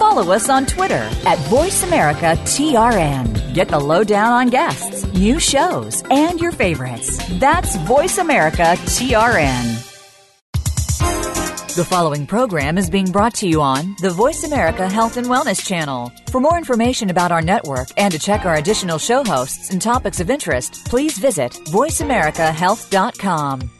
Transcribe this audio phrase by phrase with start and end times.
[0.00, 3.52] follow us on Twitter at VoiceAmericaTRN.
[3.52, 7.20] Get the lowdown on guests, new shows, and your favorites.
[7.38, 9.86] That's VoiceAmericaTRN.
[11.76, 15.62] The following program is being brought to you on the Voice America Health and Wellness
[15.64, 16.10] Channel.
[16.30, 20.18] For more information about our network and to check our additional show hosts and topics
[20.18, 23.79] of interest, please visit VoiceAmericaHealth.com.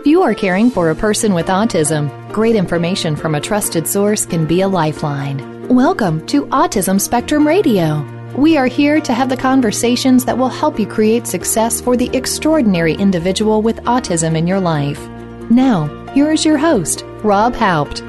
[0.00, 4.24] If you are caring for a person with autism, great information from a trusted source
[4.24, 5.68] can be a lifeline.
[5.68, 8.02] Welcome to Autism Spectrum Radio.
[8.34, 12.08] We are here to have the conversations that will help you create success for the
[12.16, 15.06] extraordinary individual with autism in your life.
[15.50, 18.00] Now, here is your host, Rob Haupt.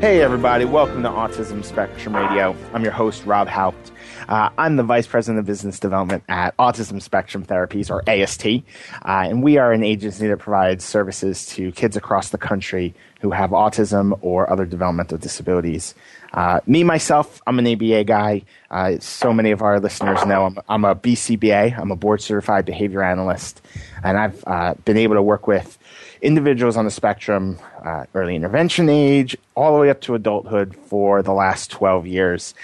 [0.00, 2.56] Hey, everybody, welcome to Autism Spectrum Radio.
[2.74, 3.92] I'm your host, Rob Haupt.
[4.30, 9.26] Uh, I'm the Vice President of Business Development at Autism Spectrum Therapies, or AST, uh,
[9.28, 13.50] and we are an agency that provides services to kids across the country who have
[13.50, 15.96] autism or other developmental disabilities.
[16.32, 18.42] Uh, me, myself, I'm an ABA guy.
[18.70, 22.64] Uh, so many of our listeners know I'm, I'm, a BCBA, I'm a board certified
[22.64, 23.60] behavior analyst,
[24.04, 25.76] and I've uh, been able to work with
[26.22, 31.20] individuals on the spectrum, uh, early intervention age, all the way up to adulthood for
[31.20, 32.54] the last 12 years.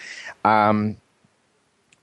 [0.44, 0.98] Um,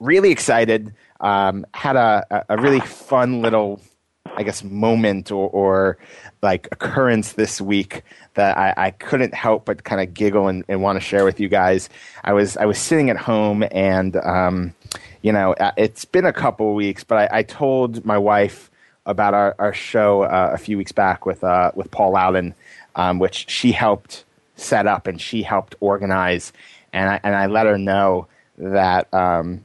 [0.04, 0.94] really excited.
[1.20, 3.82] Um, had a, a really fun little,
[4.26, 5.98] I guess, moment or, or
[6.42, 10.82] like occurrence this week that I, I couldn't help but kind of giggle and, and
[10.82, 11.90] want to share with you guys.
[12.23, 14.73] I was I was sitting at home and um,
[15.22, 18.70] you know uh, it's been a couple weeks, but I, I told my wife
[19.06, 22.54] about our, our show uh, a few weeks back with uh, with Paul Loudon,
[22.95, 24.26] um, which she helped
[24.56, 26.52] set up and she helped organize,
[26.92, 28.27] and I and I let her know
[28.58, 29.64] that um,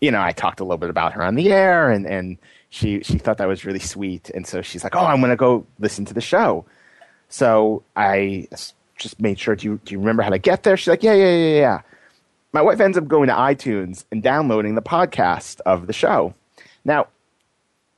[0.00, 2.38] you know, I talked a little bit about her on the air, and and
[2.70, 5.36] she she thought that was really sweet, and so she's like, "Oh, I'm going to
[5.36, 6.64] go listen to the show."
[7.28, 8.48] So I
[8.96, 9.56] just made sure.
[9.56, 10.76] Do you do you remember how to get there?
[10.76, 11.80] She's like, "Yeah, yeah, yeah, yeah."
[12.52, 16.34] My wife ends up going to iTunes and downloading the podcast of the show.
[16.84, 17.06] Now,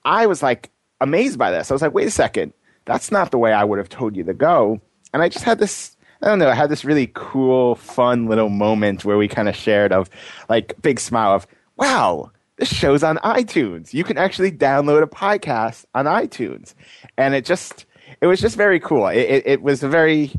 [0.05, 0.71] I was like
[1.01, 1.71] amazed by this.
[1.71, 2.53] I was like, "Wait a second,
[2.85, 4.81] that's not the way I would have told you to go."
[5.15, 8.49] And I just had this I don't know, I had this really cool, fun little
[8.49, 10.09] moment where we kind of shared of
[10.49, 11.49] like big smile of,
[11.83, 13.93] wow, this show's on iTunes.
[13.93, 16.75] You can actually download a podcast on iTunes.
[17.19, 17.87] And it just,
[18.21, 19.09] it was just very cool.
[19.09, 20.31] It, it, it was a very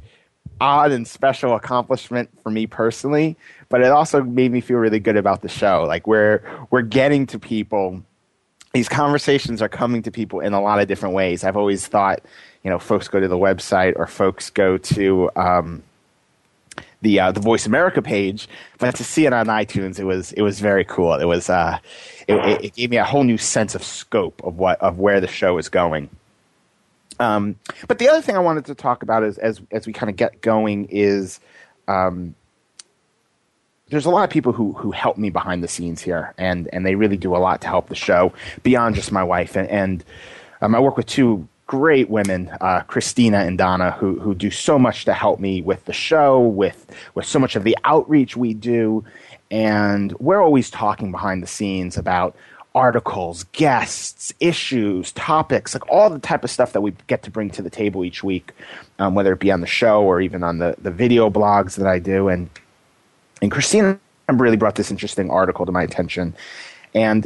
[0.61, 3.35] odd and special accomplishment for me personally,
[3.67, 5.83] but it also made me feel really good about the show.
[5.85, 8.01] Like we're, we're getting to people.
[8.73, 11.43] These conversations are coming to people in a lot of different ways.
[11.43, 12.21] I've always thought,
[12.63, 15.83] you know, folks go to the website or folks go to, um,
[17.03, 18.47] the uh, the Voice America page,
[18.79, 21.13] but to see it on iTunes, it was it was very cool.
[21.13, 21.77] It was uh,
[22.27, 25.27] it, it, gave me a whole new sense of scope of what of where the
[25.27, 26.09] show is going.
[27.19, 30.09] Um, but the other thing I wanted to talk about is as as we kind
[30.09, 31.39] of get going is
[31.87, 32.33] um,
[33.89, 36.85] there's a lot of people who who help me behind the scenes here, and and
[36.85, 38.33] they really do a lot to help the show
[38.63, 39.69] beyond just my wife and.
[39.69, 40.03] and
[40.61, 44.77] um, I work with two great women, uh, Christina and Donna, who who do so
[44.77, 46.85] much to help me with the show, with
[47.15, 49.03] with so much of the outreach we do,
[49.49, 52.35] and we're always talking behind the scenes about
[52.75, 57.49] articles, guests, issues, topics, like all the type of stuff that we get to bring
[57.49, 58.51] to the table each week,
[58.99, 61.87] um, whether it be on the show or even on the the video blogs that
[61.87, 62.51] I do, and
[63.41, 63.99] and Christina
[64.31, 66.35] really brought this interesting article to my attention,
[66.93, 67.25] and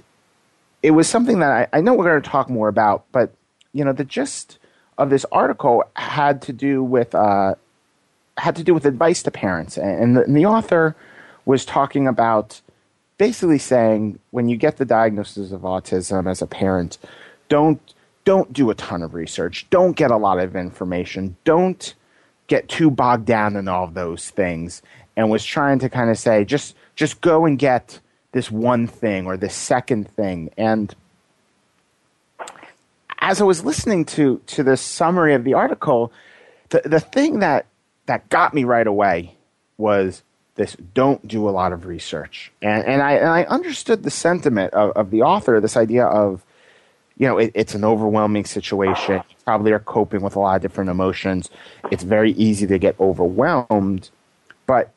[0.82, 3.34] it was something that I, I know we're going to talk more about, but
[3.78, 4.58] you know, the gist
[4.98, 7.54] of this article had to do with uh,
[8.38, 10.96] had to do with advice to parents, and the, and the author
[11.46, 12.60] was talking about
[13.18, 16.98] basically saying when you get the diagnosis of autism as a parent,
[17.50, 17.80] don't
[18.26, 21.94] don't do a ton of research, don't get a lot of information, don't
[22.48, 24.82] get too bogged down in all those things,
[25.16, 28.00] and was trying to kind of say just just go and get
[28.32, 30.96] this one thing or this second thing, and
[33.28, 36.14] as I was listening to to the summary of the article,
[36.70, 37.66] the the thing that
[38.06, 39.36] that got me right away
[39.78, 40.24] was
[40.56, 42.54] this don't do a lot of research.
[42.62, 46.46] And and I and I understood the sentiment of, of the author, this idea of
[47.18, 49.16] you know, it, it's an overwhelming situation.
[49.16, 51.50] You probably are coping with a lot of different emotions.
[51.92, 54.10] It's very easy to get overwhelmed.
[54.68, 54.94] But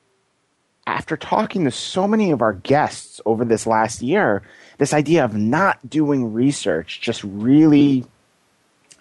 [0.86, 4.42] after talking to so many of our guests over this last year,
[4.78, 8.04] this idea of not doing research just really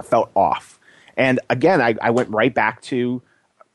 [0.03, 0.79] felt off.
[1.17, 3.21] And again, I, I went right back to,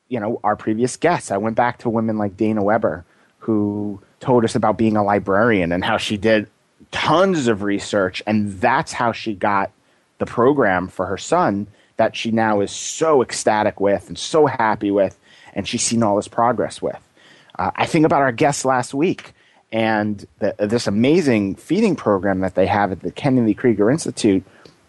[0.08, 1.30] you know, our previous guests.
[1.30, 3.04] I went back to women like Dana Weber,
[3.38, 6.48] who told us about being a librarian and how she did
[6.90, 9.70] tons of research, and that's how she got
[10.18, 11.66] the program for her son
[11.96, 15.18] that she now is so ecstatic with and so happy with,
[15.54, 16.98] and she's seen all this progress with.
[17.58, 19.32] Uh, I think about our guests last week
[19.70, 24.44] and the, this amazing feeding program that they have at the Kennedy Krieger Institute,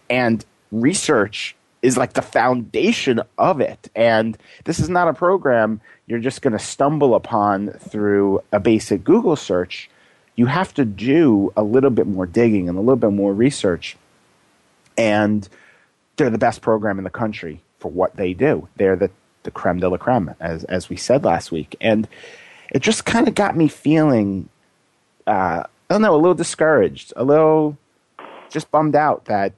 [0.08, 3.88] and research is like the foundation of it.
[3.94, 9.04] And this is not a program you're just going to stumble upon through a basic
[9.04, 9.90] Google search.
[10.36, 13.96] You have to do a little bit more digging and a little bit more research.
[14.96, 15.48] And
[16.16, 18.68] they're the best program in the country for what they do.
[18.76, 19.10] They're the,
[19.42, 21.76] the creme de la creme, as, as we said last week.
[21.80, 22.08] And
[22.72, 24.48] it just kind of got me feeling,
[25.26, 27.76] uh, I don't know, a little discouraged, a little
[28.50, 29.52] just bummed out that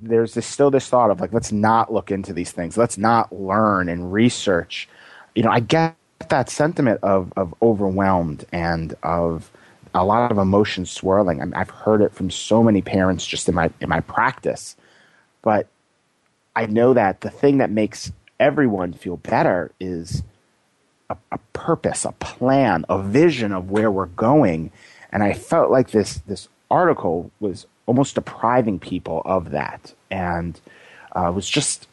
[0.00, 2.76] there's this, still this thought of like, let's not look into these things.
[2.76, 4.88] Let's not learn and research.
[5.34, 5.96] You know, I get
[6.28, 9.50] that sentiment of, of overwhelmed and of
[9.94, 11.40] a lot of emotions swirling.
[11.40, 14.76] I I've heard it from so many parents just in my, in my practice.
[15.42, 15.68] But
[16.54, 20.22] I know that the thing that makes everyone feel better is
[21.08, 24.70] a, a purpose, a plan, a vision of where we're going.
[25.12, 30.60] And I felt like this, this article was almost depriving people of that, and
[31.12, 31.88] uh, was just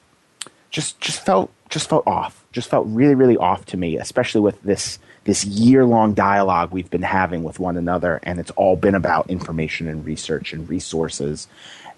[0.69, 2.43] just just felt just felt off.
[2.51, 6.89] Just felt really really off to me, especially with this this year long dialogue we've
[6.89, 11.47] been having with one another, and it's all been about information and research and resources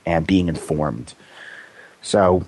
[0.05, 1.13] and being informed.
[2.01, 2.45] So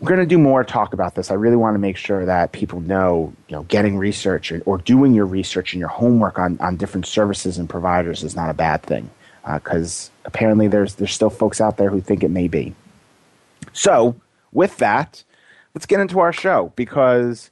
[0.00, 1.30] we're going to do more talk about this.
[1.30, 4.78] I really want to make sure that people know, you know, getting research or, or
[4.78, 8.54] doing your research and your homework on, on different services and providers is not a
[8.54, 9.08] bad thing
[9.54, 12.74] because uh, apparently there's there's still folks out there who think it may be.
[13.72, 14.16] So
[14.52, 15.22] with that,
[15.74, 17.50] let's get into our show because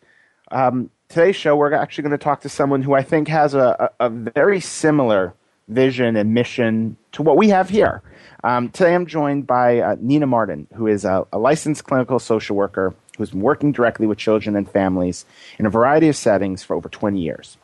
[0.50, 3.90] um, today's show we're actually going to talk to someone who I think has a,
[4.00, 5.34] a, a very similar
[5.68, 8.02] vision and mission to what we have here.
[8.42, 12.56] Um, today I'm joined by uh, Nina Martin, who is a, a licensed clinical social
[12.56, 15.24] worker who's been working directly with children and families
[15.58, 17.56] in a variety of settings for over 20 years.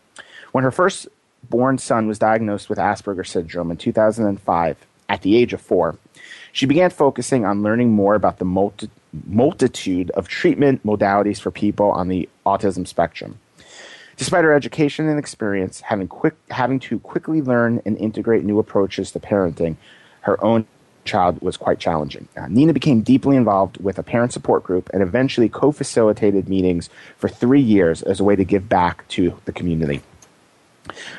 [0.52, 1.08] When her first
[1.48, 4.76] born son was diagnosed with Asperger's syndrome in 2005
[5.08, 5.98] at the age of four,
[6.52, 8.90] she began focusing on learning more about the multi-
[9.26, 13.38] multitude of treatment modalities for people on the autism spectrum.
[14.16, 19.10] Despite her education and experience, having, quick, having to quickly learn and integrate new approaches
[19.12, 19.76] to parenting,
[20.22, 20.66] her own
[21.04, 22.28] child was quite challenging.
[22.36, 26.90] Uh, Nina became deeply involved with a parent support group and eventually co facilitated meetings
[27.16, 30.02] for three years as a way to give back to the community.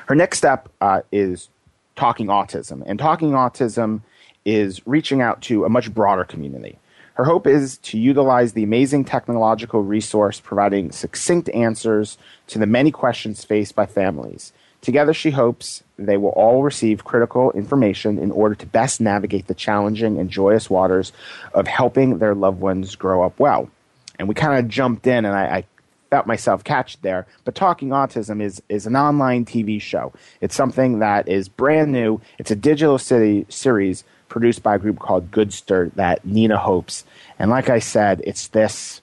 [0.08, 1.50] Her next step uh, is
[1.96, 4.02] talking autism, and talking autism
[4.46, 6.78] is reaching out to a much broader community.
[7.16, 12.92] Her hope is to utilize the amazing technological resource providing succinct answers to the many
[12.92, 14.54] questions faced by families.
[14.82, 19.54] Together, she hopes they will all receive critical information in order to best navigate the
[19.54, 21.12] challenging and joyous waters
[21.54, 23.70] of helping their loved ones grow up well.
[24.18, 25.64] And we kind of jumped in, and I, I
[26.12, 27.25] felt myself catch there.
[27.46, 30.13] But Talking Autism is is an online TV show.
[30.42, 32.22] It's something that is brand new.
[32.38, 37.06] It's a digital city series produced by a group called Goodster that Nina hopes.
[37.39, 39.01] And like I said, it's this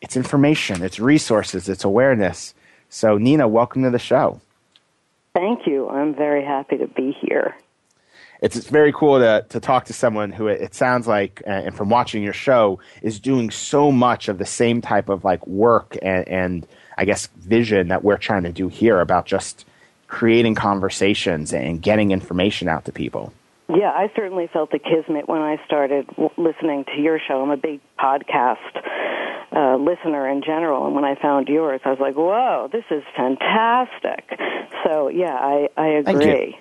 [0.00, 2.54] it's information, it's resources, it's awareness.
[2.88, 4.40] So Nina, welcome to the show.
[5.34, 5.88] Thank you.
[5.88, 7.56] I'm very happy to be here
[8.44, 11.50] it's, it's very cool to, to talk to someone who it, it sounds like, uh,
[11.50, 15.44] and from watching your show, is doing so much of the same type of like
[15.46, 16.66] work and, and
[16.98, 19.64] I guess vision that we're trying to do here about just
[20.08, 23.32] creating conversations and getting information out to people.
[23.70, 27.40] Yeah, I certainly felt the kismet when I started w- listening to your show.
[27.40, 28.58] I'm a big podcast
[29.52, 33.02] uh, listener in general, and when I found yours, I was like, "Whoa, this is
[33.16, 34.38] fantastic!"
[34.84, 36.58] So, yeah, I I agree.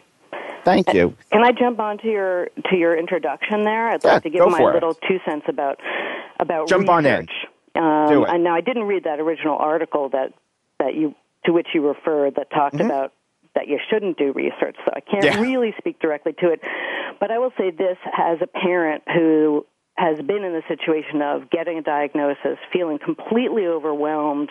[0.63, 1.15] Thank you.
[1.32, 3.89] Can I jump on to your to your introduction there?
[3.89, 4.74] I'd yeah, like to give my it.
[4.74, 5.79] little two cents about
[6.39, 6.91] about jump research.
[6.93, 7.27] on in.
[7.75, 8.29] Um, Do it.
[8.29, 10.34] And now I didn't read that original article that
[10.79, 11.15] that you
[11.46, 12.86] to which you referred that talked mm-hmm.
[12.86, 13.13] about
[13.55, 14.75] that you shouldn't do research.
[14.86, 15.39] So I can't yeah.
[15.39, 16.62] really speak directly to it.
[17.20, 21.50] But I will say this as a parent who has been in the situation of
[21.51, 24.50] getting a diagnosis, feeling completely overwhelmed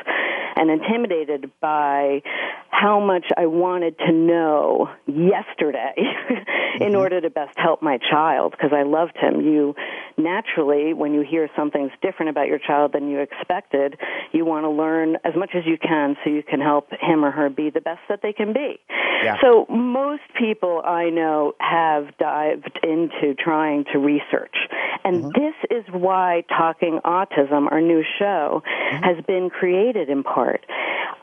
[0.56, 2.22] and intimidated by
[2.70, 6.82] how much I wanted to know yesterday mm-hmm.
[6.82, 9.40] in order to best help my child because I loved him.
[9.40, 9.74] You
[10.16, 13.98] naturally, when you hear something's different about your child than you expected,
[14.32, 17.30] you want to learn as much as you can so you can help him or
[17.30, 18.80] her be the best that they can be.
[19.22, 19.36] Yeah.
[19.40, 24.56] So most people I know have dived into trying to research.
[25.04, 25.31] And mm-hmm.
[25.34, 29.04] This is why Talking Autism, our new show, mm-hmm.
[29.04, 30.64] has been created in part.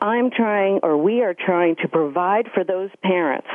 [0.00, 3.48] I'm trying, or we are trying to provide for those parents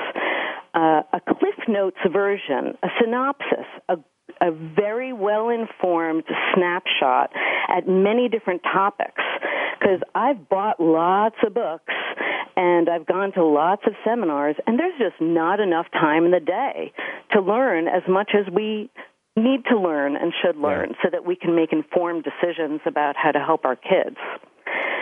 [0.73, 3.97] uh, a Cliff Notes version, a synopsis, a
[4.41, 7.31] a very well informed snapshot
[7.69, 9.21] at many different topics
[9.79, 11.93] because I've bought lots of books
[12.55, 16.39] and I've gone to lots of seminars and there's just not enough time in the
[16.39, 16.91] day
[17.31, 18.89] to learn as much as we
[19.35, 20.95] need to learn and should learn yeah.
[21.03, 24.17] so that we can make informed decisions about how to help our kids.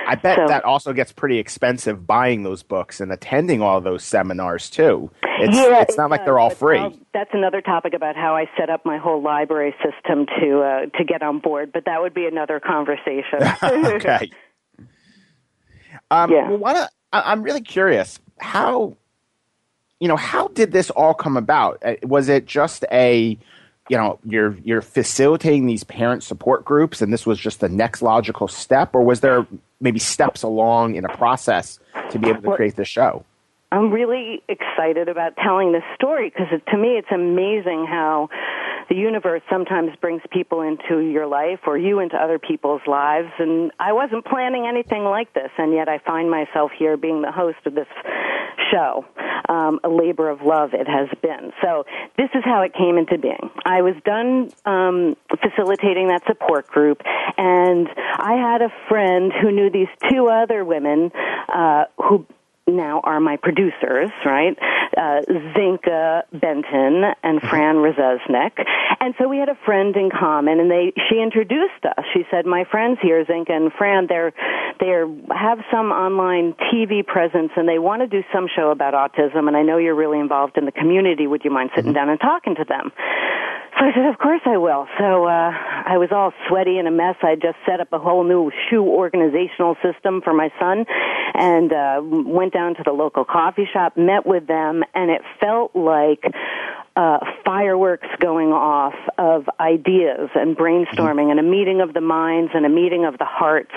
[0.06, 4.04] I bet so, that also gets pretty expensive buying those books and attending all those
[4.04, 5.10] seminars too.
[5.40, 6.80] It's, yeah, it's not like they're all free.
[6.80, 10.98] I'll, that's another topic about how I set up my whole library system to uh,
[10.98, 13.40] to get on board, but that would be another conversation.
[13.64, 14.30] okay.
[16.12, 16.50] Um, yeah.
[16.50, 18.98] Well, wanna, I, I'm really curious how
[20.00, 21.82] you know how did this all come about?
[21.84, 23.38] Uh, was it just a
[23.90, 28.02] you know you're you're facilitating these parent support groups and this was just the next
[28.02, 29.46] logical step or was there
[29.82, 33.26] maybe steps along in a process to be able to create this show?
[33.72, 38.30] I'm really excited about telling this story because to me it's amazing how
[38.90, 43.72] the universe sometimes brings people into your life or you into other people's lives and
[43.80, 47.60] i wasn't planning anything like this and yet i find myself here being the host
[47.66, 47.88] of this
[48.72, 49.06] show
[49.50, 51.52] um, a labor of love it has been.
[51.62, 51.86] So
[52.18, 53.50] this is how it came into being.
[53.66, 57.02] I was done um, facilitating that support group,
[57.38, 57.88] and
[58.18, 61.12] I had a friend who knew these two other women
[61.54, 62.26] uh, who
[62.68, 64.58] now are my producers, right?
[64.96, 65.22] Uh,
[65.56, 67.48] Zinka Benton and mm-hmm.
[67.48, 68.52] Fran Rezesnik.
[69.00, 72.06] And so we had a friend in common and they, she introduced us.
[72.14, 74.34] She said, my friends here, Zinka and Fran, they're,
[74.80, 79.48] they're, have some online TV presence and they want to do some show about autism
[79.48, 81.28] and I know you're really involved in the community.
[81.28, 81.96] Would you mind sitting mm-hmm.
[81.96, 82.92] down and talking to them?
[83.80, 84.88] So I said, of course I will.
[85.00, 87.16] So uh, I was all sweaty and a mess.
[87.24, 90.86] I just set up a whole new shoe organizational system for my son,
[91.34, 95.76] and uh, went down to the local coffee shop, met with them, and it felt
[95.76, 96.24] like
[96.96, 102.66] uh, fireworks going off of ideas and brainstorming and a meeting of the minds and
[102.66, 103.72] a meeting of the hearts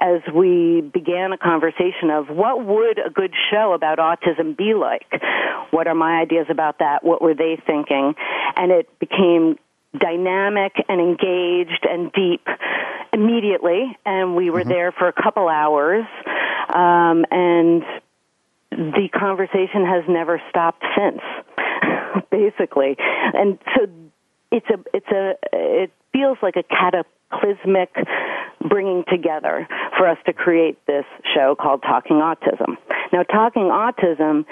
[0.00, 5.06] as we began a conversation of what would a good show about autism be like?
[5.70, 7.02] What are my ideas about that?
[7.02, 8.14] What were they thinking?
[8.56, 9.58] And it became
[9.98, 12.46] dynamic and engaged and deep
[13.12, 14.68] immediately and we were mm-hmm.
[14.68, 16.04] there for a couple hours
[16.74, 17.82] um, and
[18.70, 21.20] the conversation has never stopped since
[22.30, 22.96] basically.
[22.98, 23.86] And so
[24.50, 26.62] it's a it's a it feels like a
[27.30, 27.90] cataclysmic
[28.68, 31.04] bringing together for us to create this
[31.34, 32.76] show called Talking Autism.
[33.12, 34.44] Now, Talking Autism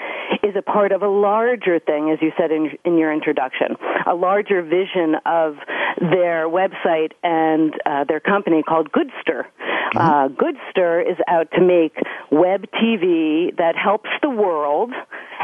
[0.43, 4.15] is a part of a larger thing, as you said in, in your introduction, a
[4.15, 5.55] larger vision of
[5.99, 9.43] their website and uh, their company called Goodster.
[9.43, 9.97] Mm-hmm.
[9.97, 11.95] Uh, Goodster is out to make
[12.31, 14.91] web TV that helps the world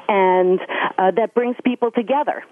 [0.07, 0.59] and
[0.97, 2.43] uh, that brings people together.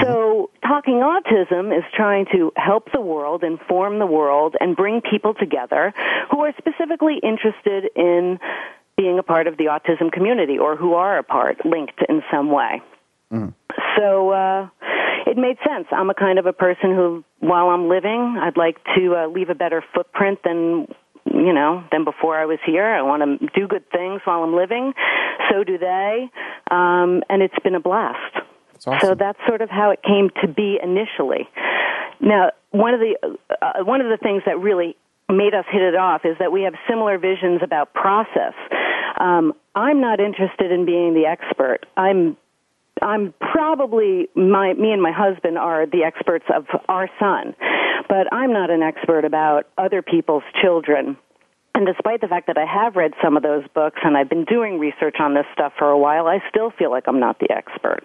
[0.00, 5.34] So, Talking Autism is trying to help the world, inform the world, and bring people
[5.34, 5.92] together
[6.30, 8.38] who are specifically interested in
[8.96, 12.50] being a part of the autism community or who are a part, linked in some
[12.50, 12.82] way.
[13.32, 13.54] Mm.
[13.96, 14.68] So, uh,
[15.26, 15.86] it made sense.
[15.92, 19.50] I'm a kind of a person who, while I'm living, I'd like to uh, leave
[19.50, 20.88] a better footprint than
[21.24, 22.84] you know, than before I was here.
[22.84, 24.92] I want to do good things while I'm living.
[25.50, 26.28] So do they.
[26.70, 28.36] Um, and it's been a blast.
[28.86, 29.08] Awesome.
[29.08, 31.48] So that's sort of how it came to be initially.
[32.20, 34.96] Now, one of the uh, one of the things that really
[35.28, 38.54] made us hit it off is that we have similar visions about process.
[39.18, 41.86] Um, I'm not interested in being the expert.
[41.96, 42.36] I'm
[43.00, 47.54] I'm probably my me and my husband are the experts of our son,
[48.08, 51.16] but I'm not an expert about other people's children.
[51.74, 54.44] And despite the fact that I have read some of those books and I've been
[54.44, 57.50] doing research on this stuff for a while, I still feel like I'm not the
[57.50, 58.02] expert.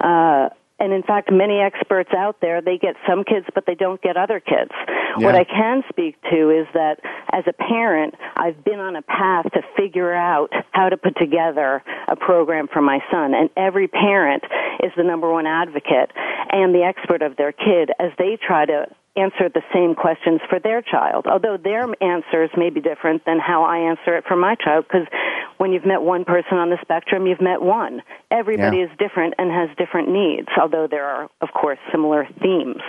[0.00, 4.02] Uh, and in fact, many experts out there, they get some kids, but they don't
[4.02, 4.72] get other kids.
[5.16, 5.26] Yeah.
[5.26, 6.96] What I can speak to is that
[7.32, 11.82] as a parent, I've been on a path to figure out how to put together
[12.08, 13.32] a program for my son.
[13.32, 14.42] And every parent
[14.82, 16.10] is the number one advocate
[16.50, 20.58] and the expert of their kid as they try to answer the same questions for
[20.58, 24.54] their child, although their answers may be different than how I answer it for my
[24.54, 25.06] child, because
[25.58, 28.02] when you've met one person on the spectrum, you've met one.
[28.30, 28.84] Everybody Yeah.
[28.84, 32.82] is different and has different needs, although there are, of course, similar themes.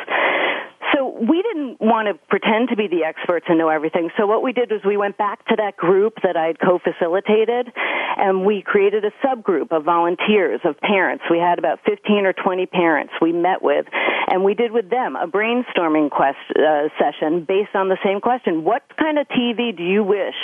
[0.94, 4.10] So we didn't want to pretend to be the experts and know everything.
[4.18, 7.72] So what we did was we went back to that group that I had co-facilitated
[8.18, 11.24] and we created a subgroup of volunteers, of parents.
[11.32, 13.86] We had about 15 or 20 parents we met with
[14.28, 18.64] and we did with them a brainstorming quest, uh, session based on the same question.
[18.64, 20.36] What kind of TV do you wish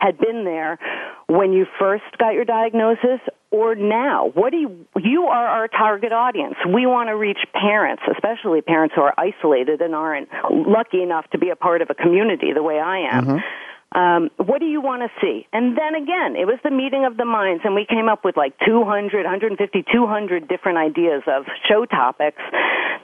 [0.00, 0.78] had been there
[1.26, 4.30] when you first got your diagnosis or now?
[4.34, 6.54] What do you, you are our target audience.
[6.66, 11.38] We want to reach parents, especially parents who are isolated and aren't lucky enough to
[11.38, 13.42] be a part of a community the way I am.
[13.90, 15.46] Um, what do you want to see?
[15.50, 18.36] And then again, it was the meeting of the minds, and we came up with
[18.36, 22.42] like 200, 150, 200 different ideas of show topics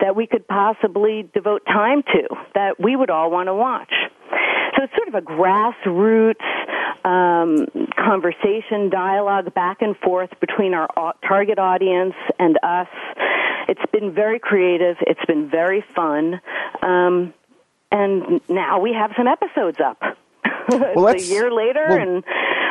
[0.00, 3.92] that we could possibly devote time to that we would all want to watch.
[4.76, 6.34] So it's sort of a grassroots
[7.04, 7.66] um,
[7.96, 10.88] conversation, dialogue back and forth between our
[11.26, 12.88] target audience and us.
[13.68, 14.96] It's been very creative.
[15.02, 16.40] It's been very fun.
[16.82, 17.32] Um,
[17.92, 19.98] and now we have some episodes up.
[20.68, 22.24] it's let's- a year later, well- and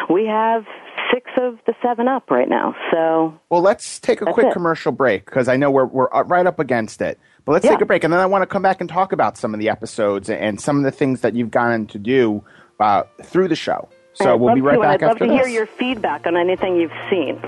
[0.09, 0.65] we have
[1.13, 2.75] six of the seven up right now.
[2.91, 4.53] So Well, let's take a quick it.
[4.53, 7.19] commercial break because I know we're we're right up against it.
[7.45, 7.71] But let's Yeah.
[7.71, 9.59] take a break, and then I want to come back and talk about some of
[9.59, 12.43] the episodes and some of the things that you've gotten to do
[12.79, 13.89] uh, through the show.
[14.13, 15.33] So I'd we'll be right to, back I'd love to this.
[15.33, 17.39] hear your feedback on anything you've seen.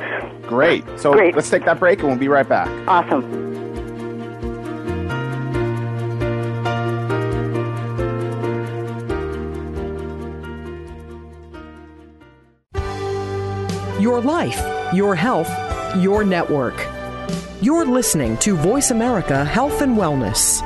[0.44, 0.84] Great.
[0.98, 1.36] So Great.
[1.36, 2.68] let's take that break, and we'll be right back.
[2.88, 3.65] Awesome.
[14.06, 14.62] Your life,
[14.94, 15.50] your health,
[15.98, 16.76] your network.
[17.60, 20.62] You're listening to Voice America Health and Wellness.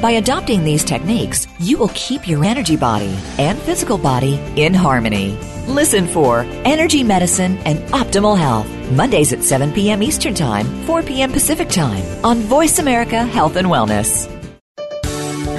[0.00, 5.36] By adopting these techniques, you will keep your energy body and physical body in harmony.
[5.66, 10.02] Listen for Energy Medicine and Optimal Health, Mondays at 7 p.m.
[10.02, 11.30] Eastern Time, 4 p.m.
[11.30, 14.26] Pacific Time on Voice America Health and Wellness.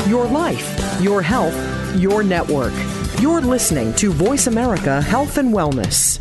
[0.09, 1.55] Your life, your health,
[1.95, 2.73] your network.
[3.19, 6.19] You're listening to Voice America Health and Wellness.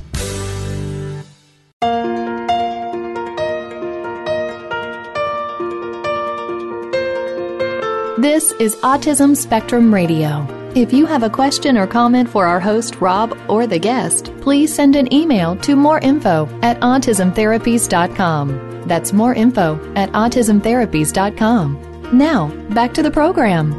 [8.31, 10.47] This is Autism Spectrum Radio.
[10.77, 14.73] If you have a question or comment for our host, Rob, or the guest, please
[14.73, 18.87] send an email to moreinfo at autismtherapies.com.
[18.87, 22.17] That's more info at autismtherapies.com.
[22.17, 23.73] Now, back to the program.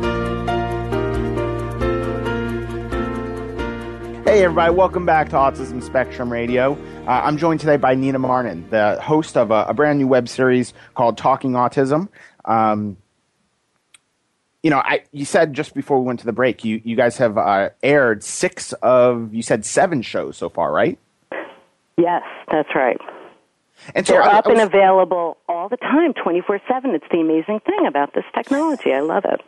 [4.25, 6.73] Hey, everybody, welcome back to Autism Spectrum Radio.
[7.07, 10.27] Uh, I'm joined today by Nina Martin, the host of a, a brand new web
[10.27, 12.09] series called Talking Autism.
[12.43, 12.97] Um,
[14.63, 17.17] you know, I, you said just before we went to the break, you, you guys
[17.17, 20.99] have uh, aired six of, you said seven shows so far, right?
[21.97, 22.99] Yes, that's right.
[23.95, 26.91] And so They're I- up I was- and available all the time, 24 7.
[26.95, 28.93] It's the amazing thing about this technology.
[28.93, 29.41] I love it.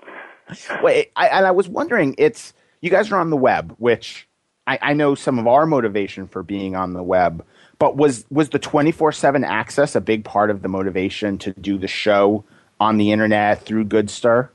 [0.84, 4.28] Wait, I, and I was wondering, it's you guys are on the web, which
[4.68, 7.46] I, I know some of our motivation for being on the web.
[7.80, 11.54] But was was the twenty four seven access a big part of the motivation to
[11.54, 12.44] do the show
[12.80, 14.50] on the internet through Goodster?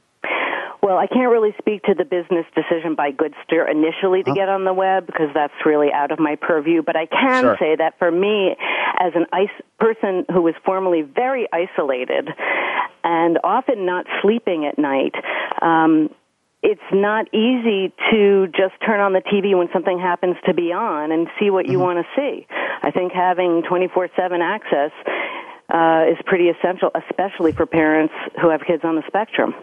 [0.88, 4.64] Well, I can't really speak to the business decision by Goodster initially to get on
[4.64, 6.80] the web because that's really out of my purview.
[6.80, 7.56] But I can Sure.
[7.58, 8.56] say that for me,
[8.98, 12.32] as an ice person who was formerly very isolated
[13.04, 15.14] and often not sleeping at night,
[15.60, 16.08] um,
[16.62, 21.12] it's not easy to just turn on the TV when something happens to be on
[21.12, 21.82] and see what you mm-hmm.
[21.82, 22.46] want to see.
[22.82, 24.92] I think having 24/7 access
[25.68, 29.54] uh, is pretty essential, especially for parents who have kids on the spectrum.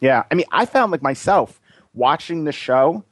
[0.00, 1.60] Yeah, I mean, I found like myself
[1.94, 3.04] watching the show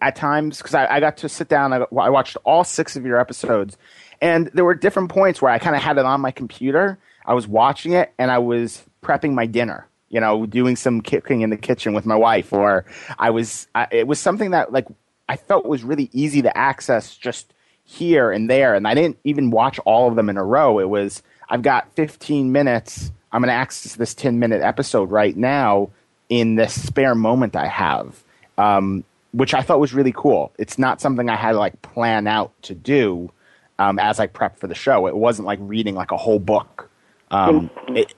[0.00, 1.72] at times because I, I, got to sit down.
[1.72, 3.76] I, I watched all six of your episodes,
[4.20, 6.98] and there were different points where I kind of had it on my computer.
[7.24, 11.42] I was watching it, and I was prepping my dinner you know, doing some cooking
[11.42, 12.84] in the kitchen with my wife, or
[13.16, 14.88] I was, I, it was something that like
[15.28, 17.54] I felt was really easy to access just
[17.84, 18.74] here and there.
[18.74, 20.80] And I didn't even watch all of them in a row.
[20.80, 23.12] It was, I've got 15 minutes.
[23.30, 25.90] I'm going to access this 10 minute episode right now
[26.30, 28.24] in this spare moment I have,
[28.56, 30.52] um, which I thought was really cool.
[30.58, 33.30] It's not something I had to like plan out to do
[33.78, 35.06] um, as I prep for the show.
[35.06, 36.88] It wasn't like reading like a whole book.
[37.30, 38.14] Um, it,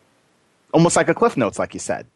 [0.73, 2.07] almost like a cliff notes, like you said.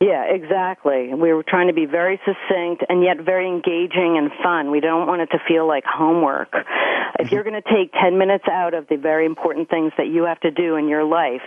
[0.00, 1.12] Yeah, exactly.
[1.12, 4.70] We were trying to be very succinct and yet very engaging and fun.
[4.70, 6.48] We don't want it to feel like homework.
[6.54, 7.34] If mm-hmm.
[7.34, 10.40] you're going to take 10 minutes out of the very important things that you have
[10.40, 11.42] to do in your life,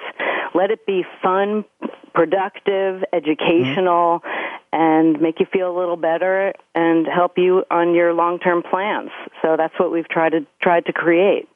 [0.54, 1.66] let it be fun,
[2.14, 4.76] productive, educational, mm-hmm.
[4.76, 9.10] and make you feel a little better and help you on your long-term plans.
[9.42, 11.48] So that's what we've tried to tried to create.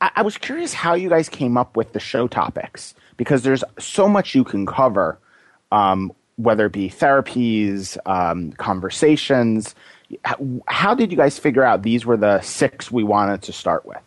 [0.00, 3.64] I, I was curious how you guys came up with the show topics because there's
[3.78, 5.18] so much you can cover,
[5.72, 9.74] um, whether it be therapies, um, conversations.
[10.24, 13.84] How, how did you guys figure out these were the six we wanted to start
[13.84, 13.98] with?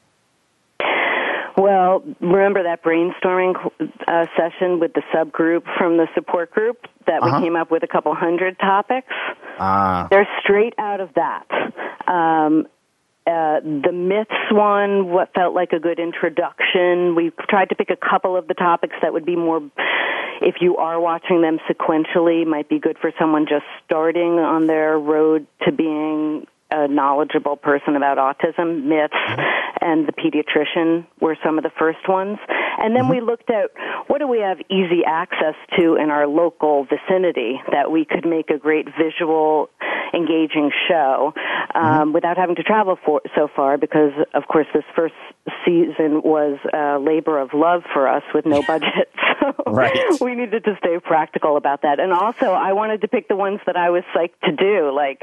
[1.58, 3.56] Well, remember that brainstorming
[4.08, 7.40] uh, session with the subgroup from the support group that uh-huh.
[7.40, 9.12] we came up with a couple hundred topics?
[9.60, 10.08] Uh.
[10.10, 11.46] They're straight out of that.
[12.08, 12.68] Um,
[13.28, 17.16] uh, the myths one, what felt like a good introduction.
[17.16, 19.62] We tried to pick a couple of the topics that would be more,
[20.42, 24.98] if you are watching them sequentially, might be good for someone just starting on their
[24.98, 29.14] road to being a knowledgeable person about autism, myths,
[29.82, 32.38] and the pediatrician were some of the first ones.
[32.78, 33.12] And then mm-hmm.
[33.12, 33.72] we looked at
[34.08, 38.50] what do we have easy access to in our local vicinity that we could make
[38.50, 39.70] a great visual,
[40.14, 41.34] engaging show
[41.74, 42.12] um, mm-hmm.
[42.14, 45.16] without having to travel for, so far because, of course, this first
[45.66, 49.10] season was a labor of love for us with no budget.
[49.42, 50.22] So right.
[50.22, 52.00] we needed to stay practical about that.
[52.00, 55.20] And also, I wanted to pick the ones that I was psyched to do, like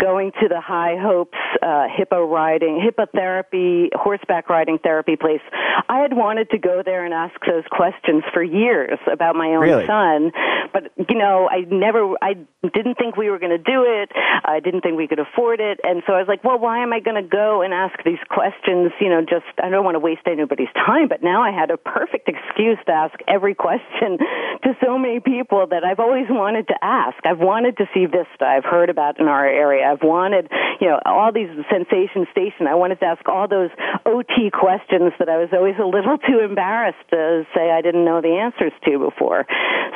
[0.00, 5.40] going to the High Hopes uh, hippo riding, hippotherapy, horseback riding therapy place.
[5.88, 9.60] I had wanted to go there and ask those questions for years about my own
[9.60, 9.86] really?
[9.86, 10.32] son,
[10.72, 14.10] but you know, I never, I didn't think we were going to do it.
[14.44, 16.92] I didn't think we could afford it, and so I was like, well, why am
[16.92, 18.92] I going to go and ask these questions?
[19.00, 21.76] You know, just I don't want to waste anybody's time, but now I had a
[21.76, 24.18] perfect excuse to ask every question
[24.62, 27.18] to so many people that I've always wanted to ask.
[27.24, 28.44] I've wanted to see Vista.
[28.44, 29.86] I've heard about in our area.
[29.90, 32.66] I've wanted, you know, all these Sensation Station.
[32.66, 33.70] I wanted to ask all those
[34.06, 38.20] OT questions that I was always a little too embarrassed to say I didn't know
[38.20, 39.46] the answers to before.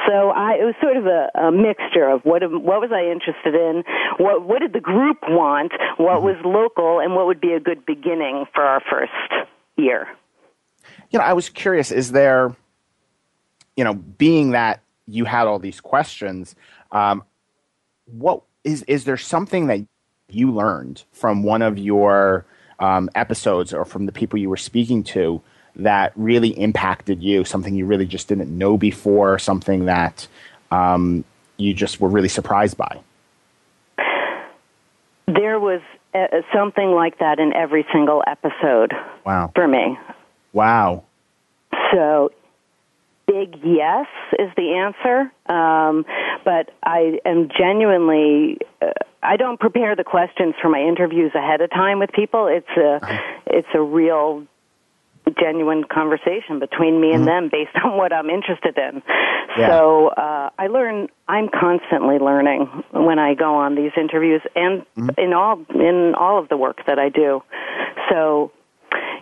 [0.07, 3.55] So I, it was sort of a, a mixture of what what was I interested
[3.55, 3.85] in,
[4.19, 6.27] what what did the group want, what mm-hmm.
[6.27, 10.09] was local, and what would be a good beginning for our first year.
[11.11, 12.55] You know, I was curious, is there,
[13.77, 16.55] you know, being that you had all these questions,
[16.93, 17.25] um,
[18.07, 19.87] what is is there something that
[20.29, 22.45] you learned from one of your
[22.79, 25.41] um, episodes or from the people you were speaking to
[25.77, 27.45] that really impacted you?
[27.45, 30.27] Something you really just didn't know before, something that
[30.71, 31.25] um,
[31.57, 33.01] you just were really surprised by?
[35.27, 35.81] There was
[36.15, 38.93] uh, something like that in every single episode.
[39.25, 39.51] Wow.
[39.55, 39.99] For me.
[40.53, 41.05] Wow.
[41.93, 42.31] So,
[43.37, 44.07] big yes
[44.39, 45.33] is the answer.
[45.53, 46.05] Um,
[46.45, 48.59] but I am genuinely.
[48.81, 52.47] Uh, I don't prepare the questions for my interviews ahead of time with people.
[52.47, 53.19] It's a, uh-huh.
[53.47, 54.47] it's a real
[55.41, 57.49] genuine conversation between me and mm-hmm.
[57.49, 59.03] them based on what I'm interested in.
[59.59, 59.69] Yeah.
[59.69, 61.09] So uh, I learn.
[61.29, 65.09] I'm constantly learning when I go on these interviews and mm-hmm.
[65.19, 67.43] in all in all of the work that I do.
[68.11, 68.53] So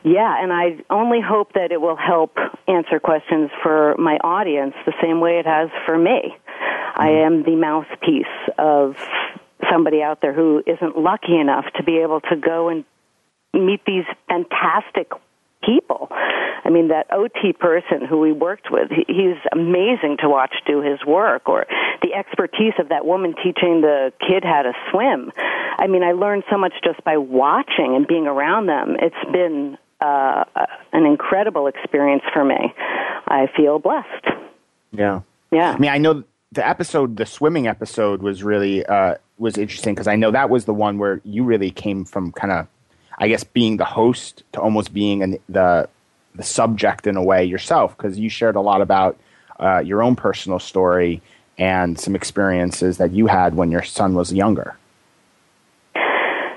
[0.05, 2.37] yeah, and I only hope that it will help
[2.69, 6.21] answer questions for my audience the same way it has for me.
[6.21, 7.01] Mm-hmm.
[7.01, 8.27] I am the mouthpiece
[8.59, 8.97] of
[9.71, 12.85] somebody out there who isn't lucky enough to be able to go and
[13.55, 15.11] meet these fantastic
[15.65, 16.09] people.
[16.11, 20.99] I mean, that OT person who we worked with, he's amazing to watch do his
[21.07, 21.67] work, or
[22.03, 25.33] the expertise of that woman teaching the kid how to swim.
[25.79, 28.97] I mean, I learned so much just by watching and being around them.
[29.01, 32.75] It's been uh, an incredible experience for me.
[33.29, 34.27] I feel blessed.
[34.93, 35.21] Yeah.
[35.51, 35.73] Yeah.
[35.73, 40.07] I mean, I know the episode, the swimming episode, was really uh, was interesting because
[40.07, 42.67] I know that was the one where you really came from kind of,
[43.19, 45.89] I guess, being the host to almost being an, the
[46.35, 49.17] the subject in a way yourself because you shared a lot about
[49.61, 51.23] uh, your own personal story
[51.59, 54.77] and some experiences that you had when your son was younger.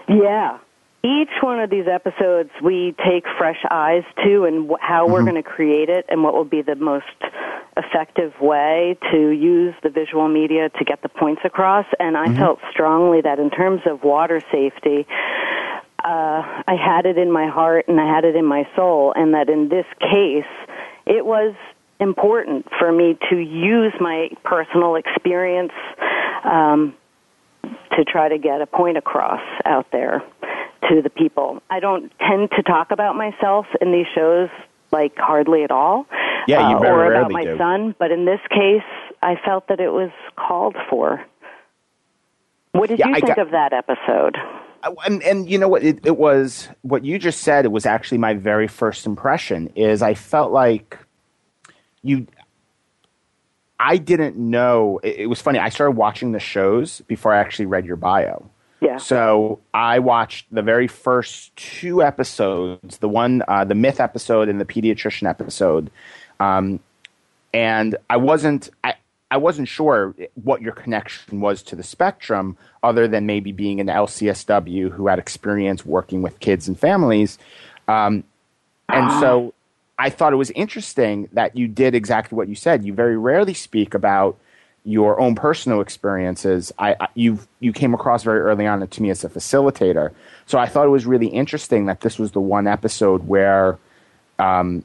[0.10, 0.58] Yeah.
[1.04, 5.14] Each one of these episodes, we take fresh eyes to and how mm-hmm.
[5.14, 7.06] we're going to create it and what will be the most
[7.78, 11.86] effective way to use the visual media to get the points across.
[12.00, 12.38] And I mm-hmm.
[12.38, 15.06] felt strongly that in terms of water safety,
[16.04, 19.34] uh, I had it in my heart and I had it in my soul, and
[19.34, 20.46] that in this case,
[21.06, 21.56] it was
[22.00, 25.74] important for me to use my personal experience
[26.44, 26.96] um,
[27.96, 30.24] to try to get a point across out there
[30.90, 31.62] to the people.
[31.70, 34.50] I don't tend to talk about myself in these shows
[34.92, 36.06] like hardly at all.
[36.48, 37.58] Yeah, you uh, or about my do.
[37.58, 38.84] son, but in this case,
[39.22, 41.24] I felt that it was called for.
[42.72, 44.38] What did yeah, you I think got, of that episode?
[45.06, 45.84] And, and you know what?
[45.84, 47.66] It, it was what you just said.
[47.66, 49.72] It was actually my very first impression.
[49.76, 50.98] Is I felt like
[52.04, 52.28] you
[53.80, 55.00] I didn't know.
[55.04, 55.60] It, it, was funny.
[55.60, 58.50] I started watching the shows before I actually read your bio.
[58.82, 58.98] Yeah.
[58.98, 64.62] So I watched the very first two episodes, the one, uh, the myth episode and
[64.62, 65.90] the pediatrician episode,
[66.40, 66.80] um,
[67.54, 68.70] and I wasn't.
[68.84, 68.96] I,
[69.30, 73.88] I wasn't sure what your connection was to the spectrum, other than maybe being an
[73.88, 77.38] LCSW who had experience working with kids and families.
[77.90, 78.24] Um,
[78.88, 79.54] and so
[80.00, 82.86] I thought it was interesting that you did exactly what you said.
[82.86, 84.38] You very rarely speak about
[84.84, 86.72] your own personal experiences.
[86.78, 90.14] I, I you you came across very early on to me as a facilitator,
[90.46, 93.80] so I thought it was really interesting that this was the one episode where
[94.40, 94.84] um,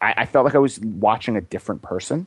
[0.00, 2.26] I, I felt like I was watching a different person,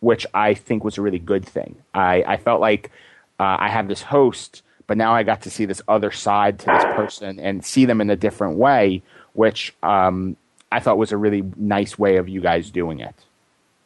[0.00, 1.76] which I think was a really good thing.
[1.94, 2.90] I, I felt like
[3.38, 6.66] uh, I have this host, but now I got to see this other side to
[6.66, 10.36] this person and see them in a different way, which um,
[10.72, 13.14] I thought was a really nice way of you guys doing it.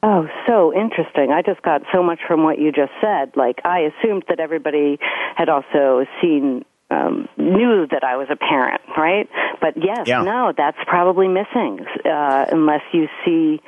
[0.02, 1.32] Oh, so interesting.
[1.32, 3.32] I just got so much from what you just said.
[3.36, 4.98] Like, I assumed that everybody
[5.34, 9.28] had also seen, um, knew that I was a parent, right?
[9.60, 10.22] But yes, yeah.
[10.22, 13.60] no, that's probably missing, uh, unless you see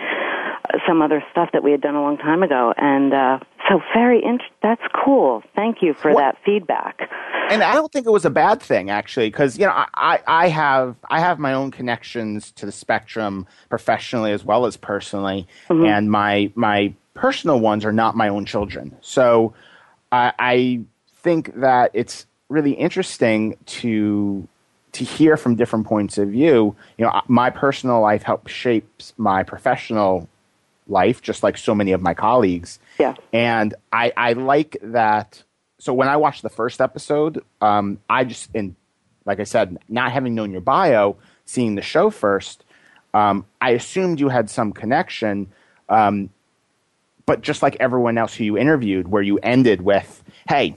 [0.87, 2.74] some other stuff that we had done a long time ago.
[2.76, 5.42] And, uh, so very, int- that's cool.
[5.57, 7.09] Thank you for that feedback
[7.50, 10.48] and I don't think it was a bad thing actually, because you know I, I
[10.48, 15.85] have I have my own connections to the spectrum professionally as well as personally, mm-hmm.
[15.85, 18.96] and my my personal ones are not my own children.
[19.00, 19.55] So
[20.12, 20.81] I, I
[21.14, 24.47] think that it's really interesting to
[24.93, 26.75] to hear from different points of view.
[26.97, 30.29] You know, my personal life helps shapes my professional
[30.89, 32.79] life, just like so many of my colleagues.
[32.99, 35.43] Yeah, and I I like that
[35.79, 38.75] so when I watched the first episode, um, I just and
[39.25, 42.65] like I said, not having known your bio, seeing the show first,
[43.13, 45.49] um, I assumed you had some connection.
[45.89, 46.31] Um,
[47.27, 50.77] but just like everyone else who you interviewed, where you ended with, "Hey,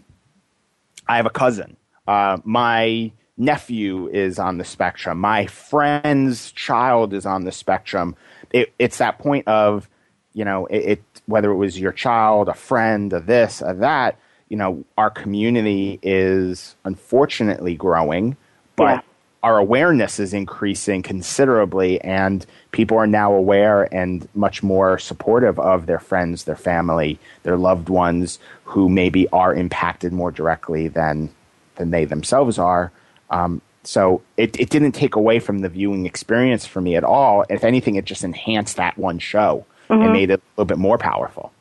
[1.10, 1.76] I have a cousin.
[2.08, 5.20] Uh, my nephew is on the spectrum.
[5.20, 8.16] My friend's child is on the spectrum."
[8.52, 9.90] It, it's that point of,
[10.34, 14.18] you know, it, it whether it was your child, a friend, a this, a that
[14.50, 18.36] you know, our community is unfortunately growing,
[18.76, 19.02] but yeah.
[19.42, 25.86] Our awareness is increasing considerably, and people are now aware and much more supportive of
[25.86, 31.30] their friends, their family, their loved ones who maybe are impacted more directly than
[31.76, 32.92] than they themselves are.
[33.30, 37.46] Um, so it, it didn't take away from the viewing experience for me at all.
[37.50, 40.02] If anything, it just enhanced that one show mm-hmm.
[40.02, 41.54] and made it a little bit more powerful.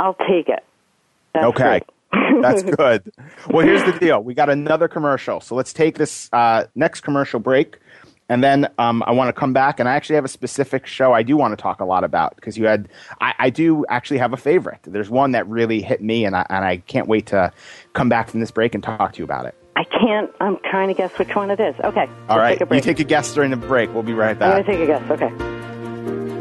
[0.00, 0.64] I'll take it.
[1.32, 1.62] That's okay.
[1.62, 1.82] Great.
[2.42, 3.12] That's good.
[3.48, 4.22] Well, here's the deal.
[4.22, 5.40] We got another commercial.
[5.40, 7.78] So let's take this uh, next commercial break.
[8.28, 11.12] And then um, I want to come back, and I actually have a specific show
[11.12, 12.88] I do want to talk a lot about because you had,
[13.20, 14.80] I, I, do actually have a favorite.
[14.82, 17.52] There's one that really hit me, and I, and I can't wait to
[17.92, 19.54] come back from this break and talk to you about it.
[19.76, 20.30] I can't.
[20.40, 21.76] I'm trying to guess which one it is.
[21.84, 22.08] Okay.
[22.28, 22.58] All right.
[22.58, 23.92] Take you take a guess during the break.
[23.94, 24.56] We'll be right back.
[24.56, 25.10] I'm going to take a guess.
[25.10, 26.35] Okay.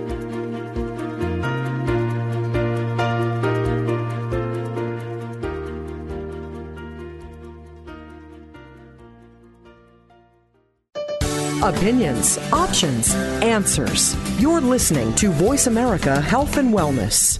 [11.65, 14.15] Opinions, options, answers.
[14.39, 17.39] You're listening to Voice America Health and Wellness.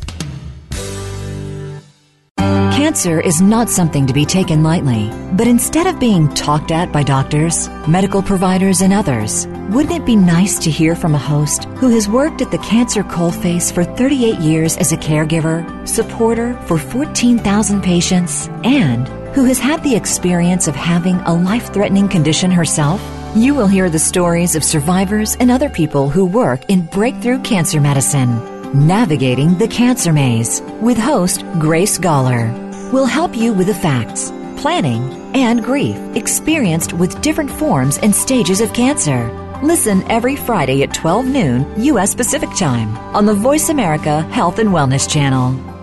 [2.76, 7.04] Cancer is not something to be taken lightly, but instead of being talked at by
[7.04, 11.90] doctors, medical providers, and others, wouldn't it be nice to hear from a host who
[11.90, 17.84] has worked at the cancer coalface for 38 years as a caregiver, supporter for 14,000
[17.84, 23.00] patients, and who has had the experience of having a life threatening condition herself?
[23.36, 27.82] You will hear the stories of survivors and other people who work in breakthrough cancer
[27.82, 28.88] medicine.
[28.88, 32.54] Navigating the Cancer Maze with host Grace Gawler
[32.94, 35.02] will help you with the facts, planning,
[35.36, 39.30] and grief experienced with different forms and stages of cancer.
[39.62, 42.16] Listen every Friday at 12 noon U.S.
[42.16, 45.76] Pacific Time on the Voice America Health and Wellness Channel.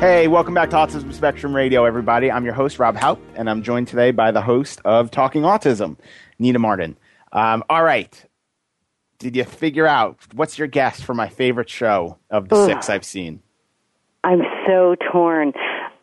[0.02, 2.28] Hey, welcome back to Autism Spectrum Radio, everybody.
[2.28, 5.96] I'm your host, Rob Haupt, and I'm joined today by the host of Talking Autism,
[6.40, 6.98] Nina Martin.
[7.30, 8.20] Um, all right.
[9.20, 12.68] Did you figure out what's your guess for my favorite show of the Ugh.
[12.68, 13.42] six I've seen?
[14.24, 15.52] I'm so torn.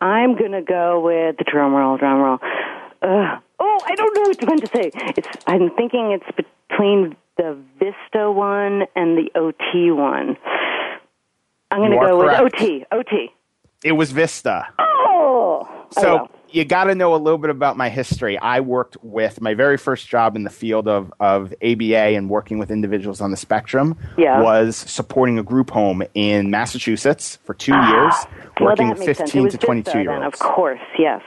[0.00, 2.38] I'm going to go with the drum roll, drum roll.
[3.02, 4.90] Uh, oh, I don't know what to say.
[5.18, 5.28] It's.
[5.46, 10.38] I'm thinking it's between the Vista one and the OT one.
[11.70, 12.44] I'm going to go correct.
[12.44, 12.86] with OT.
[12.90, 13.34] OT.
[13.82, 14.66] It was Vista.
[14.78, 15.66] Oh.
[15.92, 18.38] So oh, you got to know a little bit about my history.
[18.38, 22.58] I worked with my very first job in the field of, of ABA and working
[22.58, 24.40] with individuals on the spectrum yeah.
[24.42, 28.14] was supporting a group home in Massachusetts for two ah, years,
[28.60, 30.40] working well, with 15 to 22 year olds.
[30.40, 31.22] Of course, yes.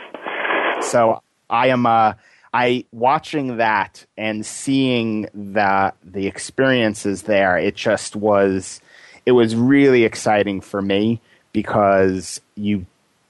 [0.81, 2.13] So I am uh,
[2.53, 7.57] I watching that and seeing the the experiences there.
[7.57, 8.79] It just was
[9.25, 11.21] it was really exciting for me
[11.53, 12.85] because you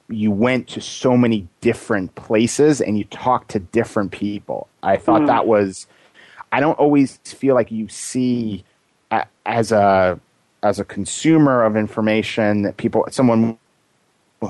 [0.09, 4.67] you went to so many different places and you talked to different people.
[4.81, 5.27] I thought mm.
[5.27, 5.87] that was
[6.51, 8.63] I don't always feel like you see
[9.45, 10.19] as a
[10.61, 13.57] as a consumer of information that people someone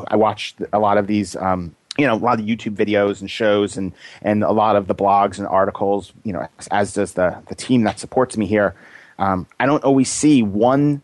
[0.08, 3.30] I watched a lot of these um, you know a lot of YouTube videos and
[3.30, 7.38] shows and and a lot of the blogs and articles you know as does the
[7.48, 8.76] the team that supports me here
[9.20, 11.02] um, I don't always see one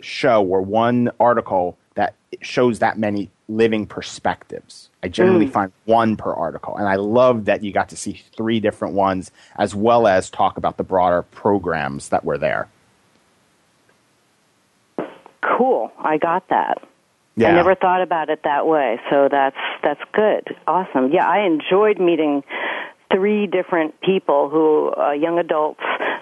[0.00, 4.88] show or one article that shows that many living perspectives.
[5.02, 5.52] I generally mm.
[5.52, 9.30] find one per article, and I love that you got to see three different ones
[9.56, 12.68] as well as talk about the broader programs that were there.
[15.42, 16.86] Cool, I got that.
[17.36, 17.48] Yeah.
[17.48, 20.56] I never thought about it that way, so that's that's good.
[20.66, 21.10] Awesome.
[21.12, 22.44] Yeah, I enjoyed meeting
[23.12, 25.80] three different people who uh, young adults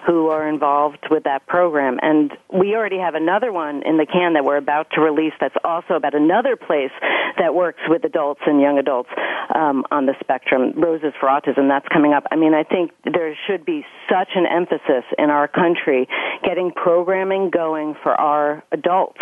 [0.09, 1.99] who are involved with that program.
[2.01, 5.55] And we already have another one in the can that we're about to release that's
[5.63, 6.91] also about another place
[7.37, 9.09] that works with adults and young adults
[9.53, 11.69] um, on the spectrum roses for autism.
[11.69, 12.25] That's coming up.
[12.31, 16.07] I mean i think there should be such an emphasis in our country
[16.43, 19.19] getting programming going for our adults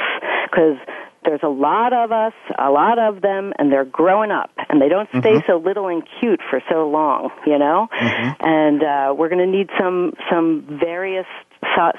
[0.49, 0.77] because
[1.25, 4.89] there's a lot of us, a lot of them, and they're growing up, and they
[4.89, 5.51] don't stay mm-hmm.
[5.51, 7.87] so little and cute for so long, you know.
[7.93, 8.45] Mm-hmm.
[8.45, 11.25] And uh, we're going to need some some various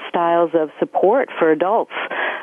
[0.09, 1.91] styles of support for adults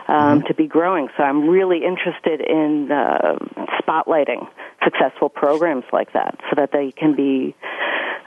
[0.08, 0.46] um, mm-hmm.
[0.46, 1.08] to be growing.
[1.16, 3.38] So I'm really interested in uh,
[3.82, 4.46] spotlighting
[4.84, 7.56] successful programs like that, so that they can be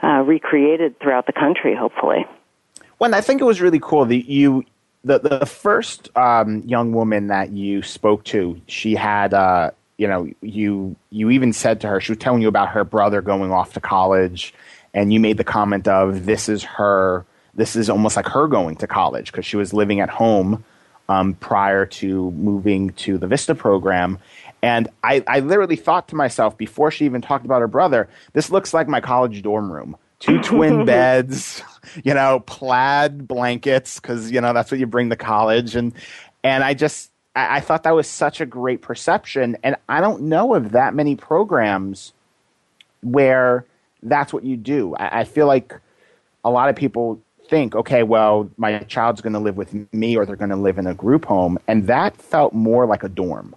[0.02, 2.26] uh, recreated throughout the country, hopefully.
[2.98, 4.64] Well, I think it was really cool that you
[5.04, 10.28] the the first um, young woman that you spoke to, she had uh, you know
[10.42, 13.72] you you even said to her she was telling you about her brother going off
[13.74, 14.54] to college,
[14.94, 18.76] and you made the comment of this is her this is almost like her going
[18.76, 20.64] to college because she was living at home
[21.10, 24.18] um, prior to moving to the Vista program,
[24.62, 28.50] And I, I literally thought to myself before she even talked about her brother, this
[28.50, 29.96] looks like my college dorm room.
[30.20, 31.62] Two twin beds,
[32.04, 35.74] you know, plaid blankets, because, you know, that's what you bring to college.
[35.74, 35.92] And,
[36.44, 39.56] and I just, I, I thought that was such a great perception.
[39.62, 42.12] And I don't know of that many programs
[43.02, 43.64] where
[44.02, 44.94] that's what you do.
[44.94, 45.74] I, I feel like
[46.44, 50.24] a lot of people think, okay, well, my child's going to live with me or
[50.24, 51.58] they're going to live in a group home.
[51.66, 53.54] And that felt more like a dorm.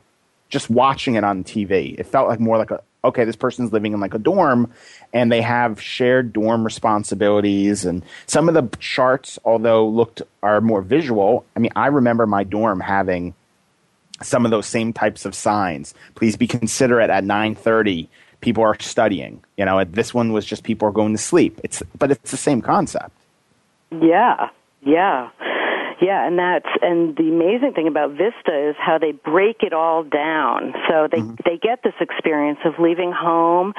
[0.50, 3.94] Just watching it on TV, it felt like more like a, okay, this person's living
[3.94, 4.72] in like a dorm
[5.12, 7.86] and they have shared dorm responsibilities.
[7.86, 12.44] And some of the charts, although looked are more visual, I mean, I remember my
[12.44, 13.34] dorm having
[14.22, 15.94] some of those same types of signs.
[16.16, 18.10] Please be considerate at 930
[18.44, 19.44] people are studying.
[19.58, 21.60] You know, this one was just people are going to sleep.
[21.64, 23.12] It's but it's the same concept.
[23.92, 24.50] Yeah,
[24.82, 25.30] yeah.
[26.02, 30.04] Yeah, and that's and the amazing thing about Vista is how they break it all
[30.04, 30.74] down.
[30.90, 31.36] So they mm-hmm.
[31.46, 33.74] they get this experience of leaving home,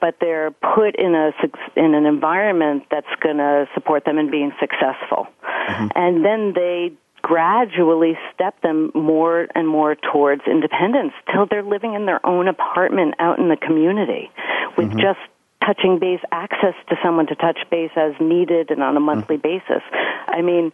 [0.00, 1.32] but they're put in a
[1.76, 5.26] in an environment that's going to support them in being successful.
[5.68, 5.86] Mm-hmm.
[5.94, 6.92] And then they
[7.22, 13.14] gradually step them more and more towards independence till they're living in their own apartment
[13.18, 14.30] out in the community
[14.76, 15.00] with mm-hmm.
[15.00, 15.18] just
[15.64, 19.58] touching base access to someone to touch base as needed and on a monthly mm-hmm.
[19.58, 19.82] basis.
[20.28, 20.72] I mean,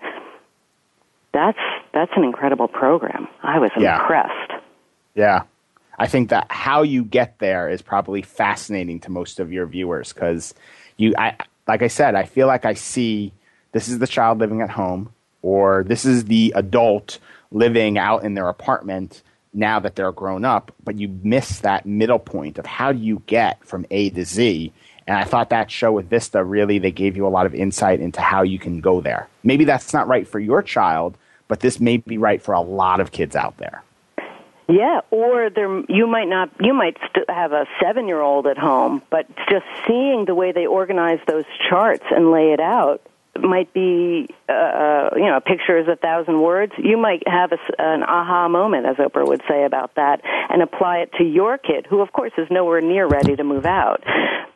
[1.34, 1.58] that's
[1.92, 3.28] that's an incredible program.
[3.42, 4.00] I was yeah.
[4.00, 4.52] impressed.
[5.14, 5.42] Yeah.
[5.98, 10.12] I think that how you get there is probably fascinating to most of your viewers
[10.12, 10.54] because
[10.96, 11.36] you I
[11.68, 13.32] like I said, I feel like I see
[13.72, 15.12] this is the child living at home
[15.42, 17.18] or this is the adult
[17.50, 19.22] living out in their apartment
[19.52, 23.22] now that they're grown up, but you miss that middle point of how do you
[23.26, 24.72] get from A to Z.
[25.06, 28.00] And I thought that show with Vista really they gave you a lot of insight
[28.00, 29.28] into how you can go there.
[29.44, 31.16] Maybe that's not right for your child,
[31.54, 33.84] but this may be right for a lot of kids out there.
[34.68, 39.28] Yeah, or there you might not you might st- have a 7-year-old at home, but
[39.48, 43.02] just seeing the way they organize those charts and lay it out
[43.40, 46.72] might be, uh, uh, you know, a picture is a thousand words.
[46.78, 50.98] You might have a, an aha moment, as Oprah would say about that, and apply
[50.98, 54.02] it to your kid, who, of course, is nowhere near ready to move out.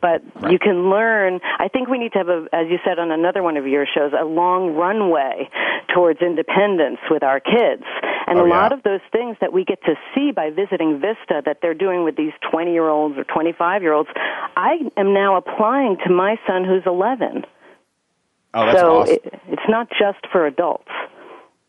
[0.01, 0.51] But right.
[0.51, 1.39] you can learn.
[1.59, 3.85] I think we need to have, a, as you said on another one of your
[3.85, 5.49] shows, a long runway
[5.93, 7.83] towards independence with our kids.
[8.27, 8.55] And oh, a yeah.
[8.55, 12.03] lot of those things that we get to see by visiting Vista that they're doing
[12.03, 14.09] with these 20 year olds or 25 year olds,
[14.55, 17.45] I am now applying to my son who's 11.
[18.53, 19.15] Oh, that's so awesome.
[19.15, 20.89] it, it's not just for adults.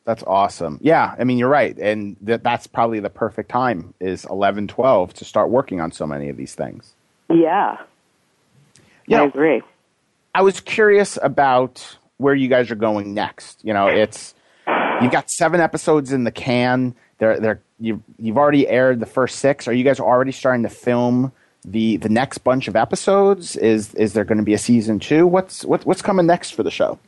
[0.05, 0.79] That's awesome.
[0.83, 5.15] Yeah, I mean you're right, and th- that's probably the perfect time is 11, 12
[5.15, 6.95] to start working on so many of these things.
[7.29, 7.77] Yeah,
[9.07, 9.63] you I agree.
[10.35, 13.61] I was curious about where you guys are going next.
[13.65, 14.35] You know, it's
[15.03, 16.95] you've got seven episodes in the can.
[17.19, 19.69] They're, they're, you've, you've already aired the first six.
[19.69, 21.33] Are you guys already starting to film
[21.65, 23.57] the the next bunch of episodes?
[23.57, 25.27] Is is there going to be a season two?
[25.27, 26.99] What's what, what's coming next for the show?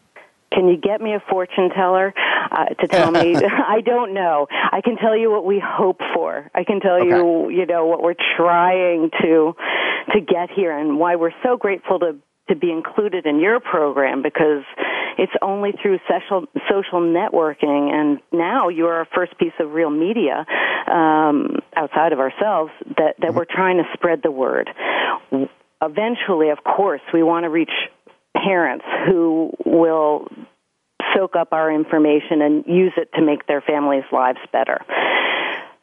[0.53, 2.13] Can you get me a fortune teller
[2.51, 3.37] uh, to tell me?
[3.67, 4.47] I don't know.
[4.51, 6.51] I can tell you what we hope for.
[6.55, 7.07] I can tell Okay.
[7.09, 9.55] you, you know, what we're trying to
[10.13, 12.17] to get here, and why we're so grateful to
[12.49, 14.65] to be included in your program because
[15.19, 20.45] it's only through social social networking, and now you're our first piece of real media
[20.87, 24.71] um, outside of ourselves that that we're trying to spread the word.
[25.81, 27.73] Eventually, of course, we want to reach
[28.35, 30.29] parents who will
[31.15, 34.81] soak up our information and use it to make their families' lives better.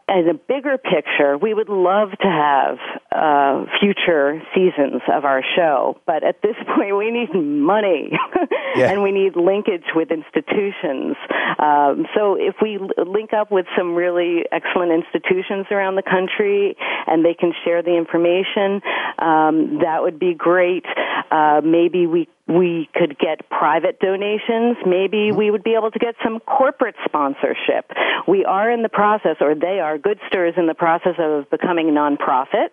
[0.07, 2.77] As a bigger picture, we would love to have
[3.11, 8.11] uh, future seasons of our show, but at this point, we need money
[8.75, 8.91] Yeah.
[8.91, 11.15] and we need linkage with institutions.
[11.57, 16.77] Um, so, if we l- link up with some really excellent institutions around the country
[17.07, 18.81] and they can share the information,
[19.17, 20.85] um, that would be great.
[21.31, 24.77] Uh, maybe we we could get private donations.
[24.85, 27.91] Maybe we would be able to get some corporate sponsorship.
[28.27, 31.87] We are in the process, or they are, Goodster is in the process of becoming
[31.93, 32.69] nonprofit.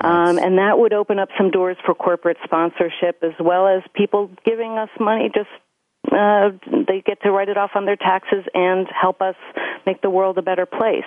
[0.00, 4.30] Um, and that would open up some doors for corporate sponsorship as well as people
[4.44, 5.48] giving us money just
[6.12, 6.50] uh,
[6.86, 9.34] they get to write it off on their taxes and help us
[9.86, 11.04] make the world a better place.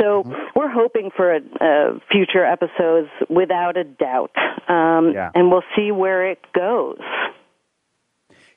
[0.00, 0.22] So
[0.56, 4.32] we're hoping for a, uh, future episodes without a doubt,
[4.68, 5.30] um, Yeah.
[5.34, 6.98] and we'll see where it goes.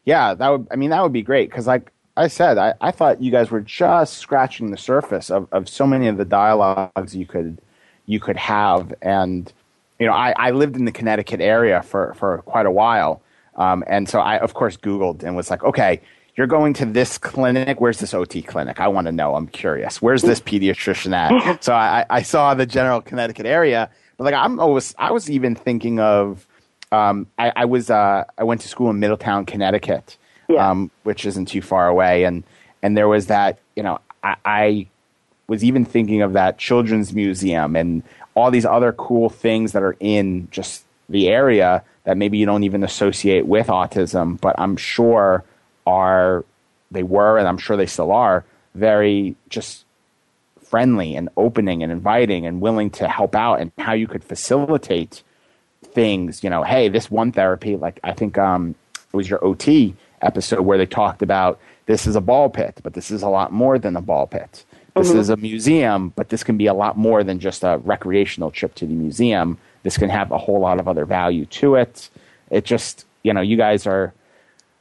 [0.06, 0.68] Yeah, that would.
[0.72, 3.52] I mean, that would be great because, like I said, I, I thought you guys
[3.52, 7.60] were just scratching the surface of, of so many of the dialogues you could
[8.08, 8.93] you could have.
[9.01, 9.51] And
[9.99, 13.22] you know, I, I lived in the Connecticut area for for quite a while,
[13.55, 16.01] um, and so I of course Googled and was like, okay,
[16.36, 17.80] you're going to this clinic.
[17.82, 18.80] Where's this OT clinic?
[18.80, 19.36] I want to know.
[19.36, 20.01] I'm curious.
[20.01, 21.64] Where's this pediatrician at?
[21.64, 25.55] so I, I saw the general Connecticut area, but like I'm always, I was even
[25.55, 26.45] thinking of,
[26.91, 30.16] um, I, I was, uh, I went to school in Middletown, Connecticut,
[30.47, 30.70] Yeah.
[30.70, 32.43] um, which isn't too far away, and
[32.84, 34.88] and there was that, you know, I, I
[35.48, 38.04] was even thinking of that children's museum and
[38.36, 42.64] all these other cool things that are in just the area that maybe you don't
[42.64, 45.43] even associate with autism, but I'm sure
[45.86, 46.43] are
[46.91, 48.45] they were and I'm sure they still are
[48.76, 49.86] very just
[50.64, 55.24] friendly and opening and inviting and willing to help out and how you could facilitate
[55.84, 58.76] things, you know, hey, this one therapy, like I think um,
[59.14, 62.93] it was your OT episode where they talked about this is a ball pit, but
[62.93, 64.66] this is a lot more than a ball pit.
[65.04, 68.52] This is a museum, but this can be a lot more than just a recreational
[68.52, 69.58] trip to the museum.
[69.84, 72.10] This can have a whole lot of other value to it.
[72.50, 74.14] It just, you know, you guys are,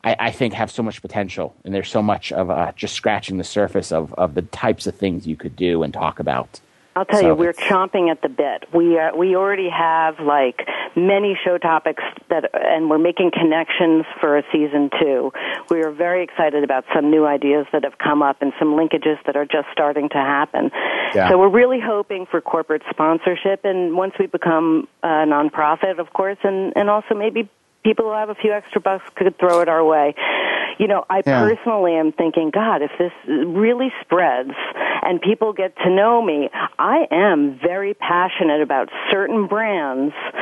[0.04, 3.38] I, I think, have so much potential, and there's so much of uh, just scratching
[3.38, 6.60] the surface of, of the types of things you could do and talk about.
[6.96, 8.64] I'll tell So you, we're chomping at the bit.
[8.72, 10.66] We uh, we already have like
[10.96, 15.30] many show topics that, and we're making connections for a season two.
[15.70, 19.18] We are very excited about some new ideas that have come up and some linkages
[19.26, 20.70] that are just starting to happen.
[21.14, 21.28] Yeah.
[21.28, 26.38] So we're really hoping for corporate sponsorship, and once we become a nonprofit, of course,
[26.44, 27.50] and and also maybe
[27.86, 30.14] people who have a few extra bucks could throw it our way.
[30.78, 31.40] You know, I Yeah.
[31.40, 34.50] personally am thinking, God, if this really spreads
[35.02, 40.12] and people get to know me, I am very passionate about certain brands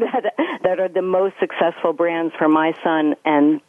[0.00, 3.60] that that are the most successful brands for my son and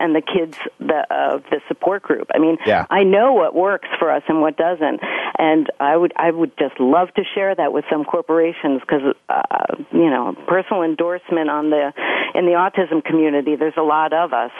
[0.00, 2.28] and the kids the, of the support group.
[2.34, 2.86] I mean, Yeah.
[2.90, 5.00] I know what works for us and what doesn't,
[5.38, 9.76] and I would I would just love to share that with some corporations because uh,
[9.92, 11.92] you know personal endorsement on the
[12.34, 13.56] in the autism community.
[13.56, 14.52] There's a lot of us,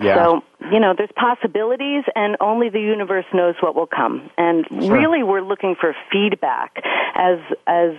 [0.00, 0.14] Yeah.
[0.16, 4.30] so you know there's possibilities, and only the universe knows what will come.
[4.38, 4.92] And Sure.
[4.96, 6.76] really, we're looking for feedback
[7.14, 7.92] as as.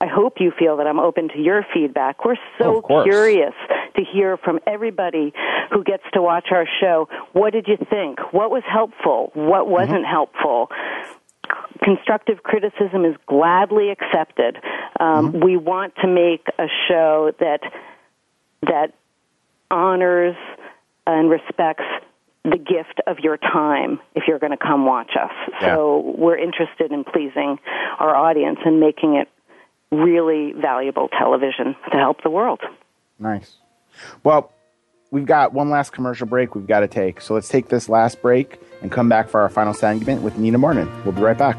[0.00, 2.24] I hope you feel that I'm open to your feedback.
[2.24, 3.54] We're so Of curious
[3.96, 5.32] to hear from everybody
[5.72, 7.08] who gets to watch our show.
[7.32, 8.18] What did you think?
[8.32, 9.30] What was helpful?
[9.34, 10.70] What wasn't helpful?
[11.82, 14.58] Constructive criticism is gladly accepted.
[15.00, 17.60] Um, We want to make a show that
[18.62, 18.92] that
[19.70, 20.36] honors
[21.06, 21.84] and respects
[22.44, 25.32] the gift of your time if you're going to come watch us.
[25.60, 27.58] So we're interested in pleasing
[27.98, 29.28] our audience and making it
[29.90, 32.60] really valuable television to help the world.
[33.18, 33.56] Nice.
[34.24, 34.52] Well,
[35.10, 37.20] we've got one last commercial break we've got to take.
[37.20, 40.58] So let's take this last break and come back for our final segment with Nina
[40.58, 40.90] Martin.
[41.04, 41.58] We'll be right back.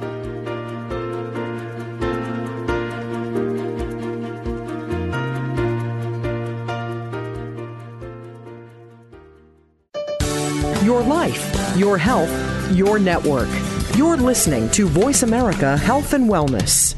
[10.84, 12.32] Your life, your health,
[12.72, 13.50] your network.
[13.96, 16.97] You're listening to Voice America Health and Wellness.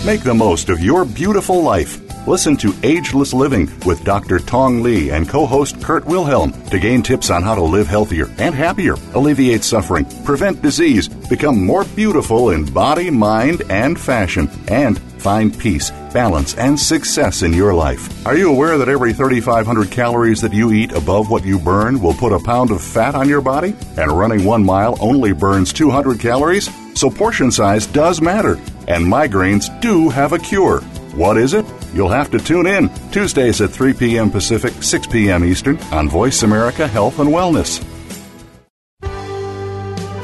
[0.06, 2.03] Make the most of your beautiful life.
[2.26, 4.38] Listen to Ageless Living with Dr.
[4.38, 8.30] Tong Lee and co host Kurt Wilhelm to gain tips on how to live healthier
[8.38, 14.98] and happier, alleviate suffering, prevent disease, become more beautiful in body, mind, and fashion, and
[15.20, 18.26] find peace, balance, and success in your life.
[18.26, 22.14] Are you aware that every 3,500 calories that you eat above what you burn will
[22.14, 23.76] put a pound of fat on your body?
[23.98, 26.70] And running one mile only burns 200 calories?
[26.98, 28.54] So portion size does matter,
[28.88, 30.80] and migraines do have a cure.
[31.14, 31.66] What is it?
[31.95, 34.28] You'll have to tune in Tuesdays at 3 p.m.
[34.28, 35.45] Pacific, 6 p.m.
[35.45, 37.80] Eastern on Voice America Health and Wellness.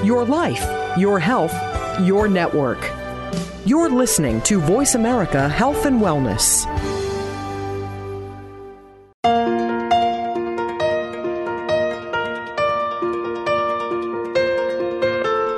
[0.04, 0.66] Your life,
[0.98, 1.54] your health,
[2.00, 2.90] your network.
[3.64, 6.66] You're listening to Voice America Health and Wellness.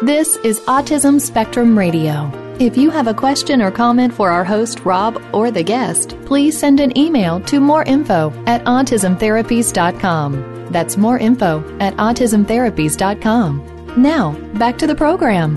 [0.02, 2.41] This is Autism Spectrum Radio.
[2.60, 6.56] If you have a question or comment for our host, Rob, or the guest, please
[6.56, 10.68] send an email to moreinfo at autismtherapies.com.
[10.70, 13.94] That's more info at autismtherapies.com.
[13.96, 15.56] Now, back to the program.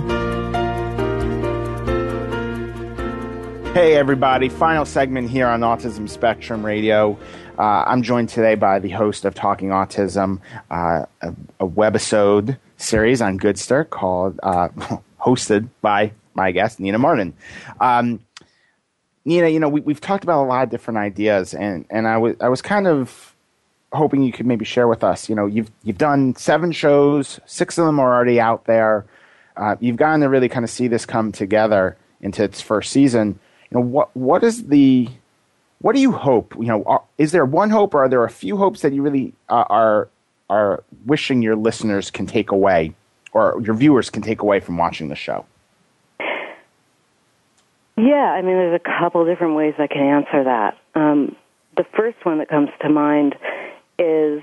[3.73, 4.47] Hey, everybody.
[4.47, 7.19] Final segment here on Autism Spectrum Radio.
[7.59, 10.39] Uh, I'm joined today by the host of Talking Autism,
[10.71, 14.69] uh, a, a webisode series on Goodster called, uh,
[15.19, 17.33] hosted by my guest, Nina Martin.
[17.79, 18.19] Um,
[19.25, 22.17] Nina, you know, we, have talked about a lot of different ideas, and, and I
[22.17, 23.35] was I was kind of
[23.91, 25.29] hoping you could maybe share with us.
[25.29, 29.05] You know, you've you've done seven shows, six of them are already out there.
[29.57, 33.39] Uh, you've gotten to really kind of see this come together into its first season.
[33.71, 35.09] You know, what what is the
[35.79, 36.53] what do you hope?
[36.55, 39.01] You know, are, is there one hope, or are there a few hopes that you
[39.01, 40.09] really uh, are
[40.49, 42.93] are wishing your listeners can take away,
[43.33, 45.45] or your viewers can take away from watching the show?
[47.97, 50.77] Yeah, I mean, there's a couple different ways I can answer that.
[50.95, 51.35] Um,
[51.77, 53.35] the first one that comes to mind
[53.97, 54.41] is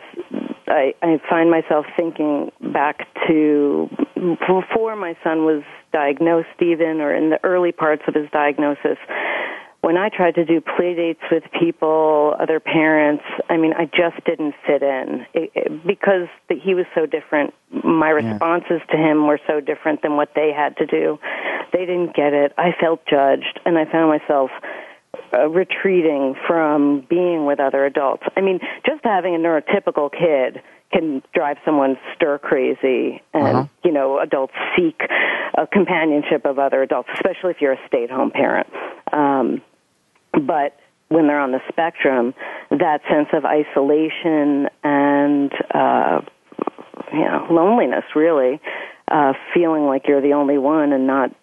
[0.67, 7.31] I, I find myself thinking back to before my son was diagnosed, even or in
[7.31, 8.97] the early parts of his diagnosis.
[9.83, 14.24] When I tried to do play dates with people, other parents, I mean, I just
[14.24, 17.53] didn't fit in it, it, because the, he was so different.
[17.85, 18.93] My responses yeah.
[18.93, 21.18] to him were so different than what they had to do.
[21.72, 22.53] They didn't get it.
[22.57, 24.51] I felt judged, and I found myself
[25.35, 28.22] uh, retreating from being with other adults.
[28.37, 30.62] I mean, just having a neurotypical kid
[30.93, 33.66] can drive someone stir crazy and uh-huh.
[33.83, 35.01] you know adults seek
[35.57, 38.66] a companionship of other adults especially if you're a stay at home parent
[39.12, 39.62] um
[40.33, 40.76] but
[41.09, 42.35] when they're on the spectrum
[42.70, 46.20] that sense of isolation and uh
[47.12, 48.61] you know loneliness really
[49.09, 51.35] uh feeling like you're the only one and not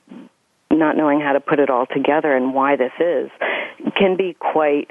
[0.72, 3.30] not knowing how to put it all together and why this is
[3.98, 4.90] can be quite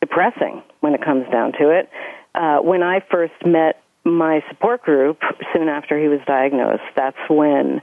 [0.00, 1.88] depressing when it comes down to it.
[2.34, 5.18] Uh, when I first met my support group
[5.52, 7.80] soon after he was diagnosed, that's when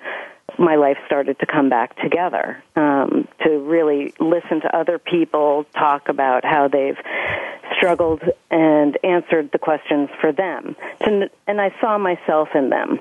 [0.58, 2.64] my life started to come back together.
[2.76, 6.98] Um, to really listen to other people talk about how they've
[7.76, 10.76] struggled and answered the questions for them.
[11.04, 13.00] To, and I saw myself in them.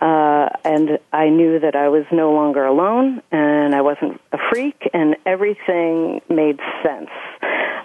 [0.00, 4.90] Uh, and I knew that I was no longer alone and I wasn't a freak
[4.92, 7.10] and everything made sense.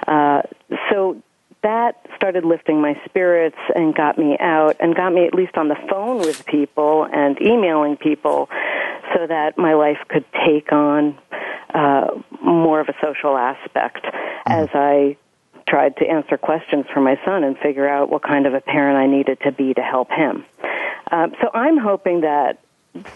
[0.08, 0.42] Uh,
[0.90, 1.22] so
[1.64, 5.68] that started lifting my spirits and got me out and got me at least on
[5.68, 8.50] the phone with people and emailing people
[9.22, 11.18] so that my life could take on
[11.74, 12.08] uh,
[12.42, 14.52] more of a social aspect mm-hmm.
[14.52, 15.18] as I
[15.68, 18.98] tried to answer questions for my son and figure out what kind of a parent
[18.98, 20.44] I needed to be to help him.
[21.12, 22.60] Um, so I'm hoping that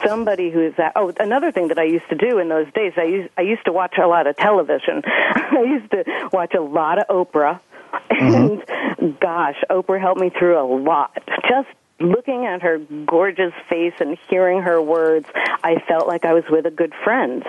[0.05, 3.03] somebody who's that oh another thing that i used to do in those days i
[3.03, 6.97] used i used to watch a lot of television i used to watch a lot
[6.97, 7.59] of oprah
[8.09, 9.11] and mm-hmm.
[9.19, 11.11] gosh oprah helped me through a lot
[11.49, 11.67] just
[11.99, 15.27] looking at her gorgeous face and hearing her words,
[15.63, 17.43] I felt like I was with a good friend.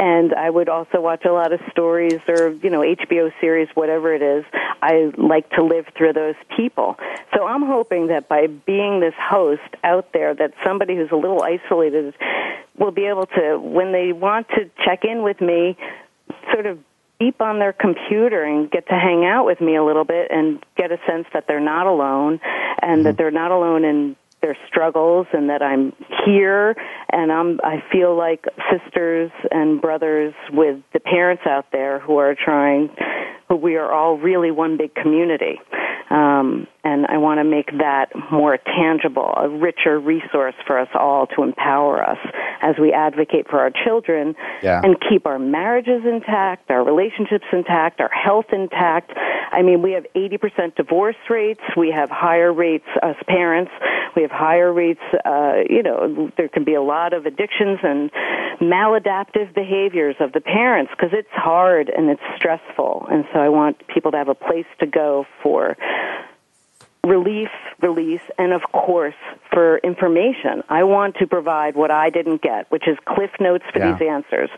[0.00, 4.12] And I would also watch a lot of stories or, you know, HBO series, whatever
[4.12, 4.44] it is.
[4.82, 6.96] I like to live through those people.
[7.34, 11.42] So I'm hoping that by being this host out there, that somebody who's a little
[11.42, 12.14] isolated
[12.76, 15.76] will be able to, when they want to check in with me,
[16.52, 16.78] sort of
[17.40, 20.92] on their computer and get to hang out with me a little bit and get
[20.92, 22.40] a sense that they're not alone
[22.82, 23.02] and mm-hmm.
[23.04, 25.94] that they're not alone in their struggles and that I'm
[26.26, 26.76] here
[27.10, 32.34] and I'm I feel like sisters and brothers with the parents out there who are
[32.34, 32.90] trying
[33.48, 35.60] who we are all really one big community.
[36.10, 41.26] Um, and I want to make that more tangible, a richer resource for us all
[41.28, 42.18] to empower us
[42.60, 44.80] as we advocate for our children yeah.
[44.84, 49.12] and keep our marriages intact, our relationships intact, our health intact.
[49.16, 51.62] I mean, we have 80% divorce rates.
[51.76, 53.72] We have higher rates as parents.
[54.14, 58.10] We have higher rates, uh, you know, there can be a lot of addictions and
[58.60, 63.06] maladaptive behaviors of the parents because it's hard and it's stressful.
[63.10, 65.76] And so I want people to have a place to go for
[67.04, 67.48] relief,
[67.80, 69.14] release, and of course
[69.52, 70.62] for information.
[70.68, 73.92] I want to provide what I didn't get, which is cliff notes for yeah.
[73.92, 74.50] these answers.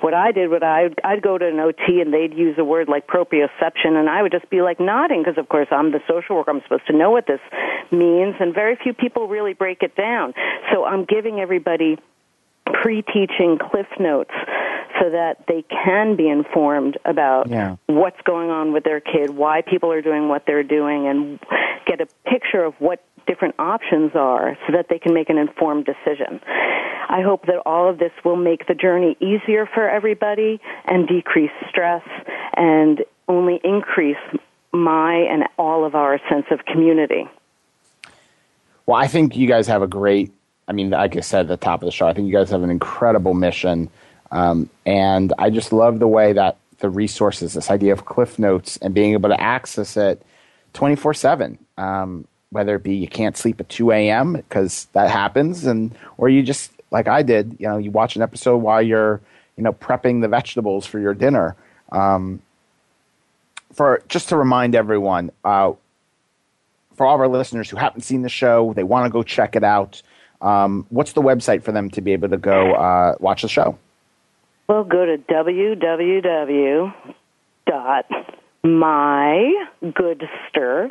[0.00, 2.88] What I did, what I I'd go to an OT and they'd use a word
[2.88, 6.36] like proprioception, and I would just be like nodding because, of course, I'm the social
[6.36, 6.50] worker.
[6.50, 7.40] I'm supposed to know what this
[7.90, 10.34] means, and very few people really break it down.
[10.72, 11.98] So I'm giving everybody
[12.72, 14.32] pre-teaching cliff notes
[15.00, 17.76] so that they can be informed about yeah.
[17.86, 21.40] what's going on with their kid, why people are doing what they're doing, and
[21.86, 25.86] get a picture of what different options are so that they can make an informed
[25.86, 26.40] decision.
[27.08, 31.50] I hope that all of this will make the journey easier for everybody and decrease
[31.68, 32.02] stress
[32.56, 34.16] and only increase
[34.72, 37.28] my and all of our sense of community.
[38.86, 40.32] Well, I think you guys have a great,
[40.72, 42.48] I mean, like I said at the top of the show, I think you guys
[42.48, 43.90] have an incredible mission.
[44.30, 48.78] Um, and I just love the way that the resources, this idea of Cliff Notes
[48.78, 50.24] and being able to access it
[50.72, 51.58] 24 7.
[51.76, 54.32] Um, whether it be you can't sleep at 2 a.m.
[54.32, 58.22] because that happens, and or you just like I did, you know, you watch an
[58.22, 59.20] episode while you're,
[59.56, 61.54] you know, prepping the vegetables for your dinner.
[61.90, 62.40] Um,
[63.74, 65.72] for just to remind everyone, uh,
[66.94, 69.54] for all of our listeners who haven't seen the show, they want to go check
[69.54, 70.02] it out.
[70.42, 73.78] Um, what's the website for them to be able to go uh, watch the show?
[74.68, 76.92] Well, go to www
[77.64, 78.06] dot
[78.64, 79.66] my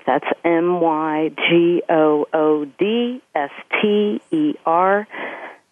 [0.06, 5.08] that's m y g o o d s t e r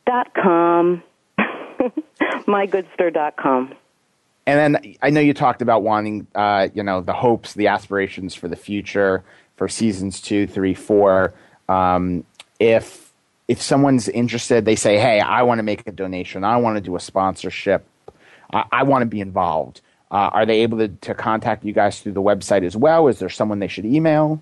[0.06, 1.04] dot com.
[2.48, 3.74] mygoodster dot com.
[4.46, 8.34] And then i know you talked about wanting uh, you know the hopes the aspirations
[8.34, 9.24] for the future
[9.58, 11.34] for seasons two three four.
[11.68, 12.24] Um,
[12.60, 13.09] if
[13.50, 16.82] if someone's interested they say hey i want to make a donation i want to
[16.82, 17.86] do a sponsorship
[18.54, 19.82] i, I want to be involved
[20.12, 23.08] uh, are they able to, to contact you guys through the website as well?
[23.08, 24.42] Is there someone they should email?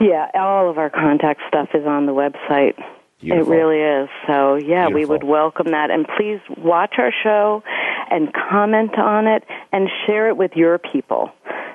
[0.00, 2.74] Yeah, all of our contact stuff is on the website.
[3.20, 3.52] Beautiful.
[3.52, 4.08] It really is.
[4.26, 4.94] So, yeah, Beautiful.
[4.94, 5.90] we would welcome that.
[5.90, 7.62] And please watch our show
[8.10, 11.30] and comment on it and share it with your people.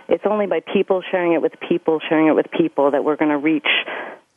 [0.10, 3.32] It's only by people sharing it with people, sharing it with people, that we're going
[3.32, 3.68] to reach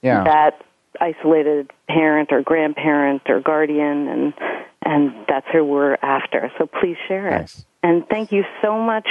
[0.02, 0.24] yeah.
[0.24, 0.62] that
[1.01, 4.34] isolated parent or grandparent or guardian, and
[4.82, 6.51] and that's who we're after.
[6.59, 7.41] So please share it.
[7.41, 7.64] Nice.
[7.82, 9.09] And thank you so much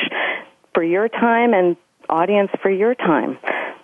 [0.74, 1.76] for your time and
[2.10, 3.38] audience for your time.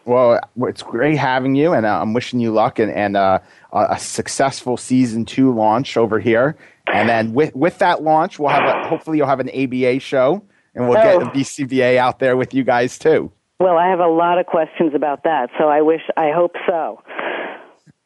[0.06, 3.40] Well, it's great having you, and uh, I'm wishing you luck and, and uh,
[3.74, 6.56] a successful season two launch over here.
[6.94, 10.44] And then with with that launch, we'll have a, hopefully you'll have an ABA show,
[10.76, 11.20] and we'll Oh.
[11.20, 13.32] get a BCBA out there with you guys too.
[13.60, 17.02] Well, I have a lot of questions about that, so I wish, I hope so.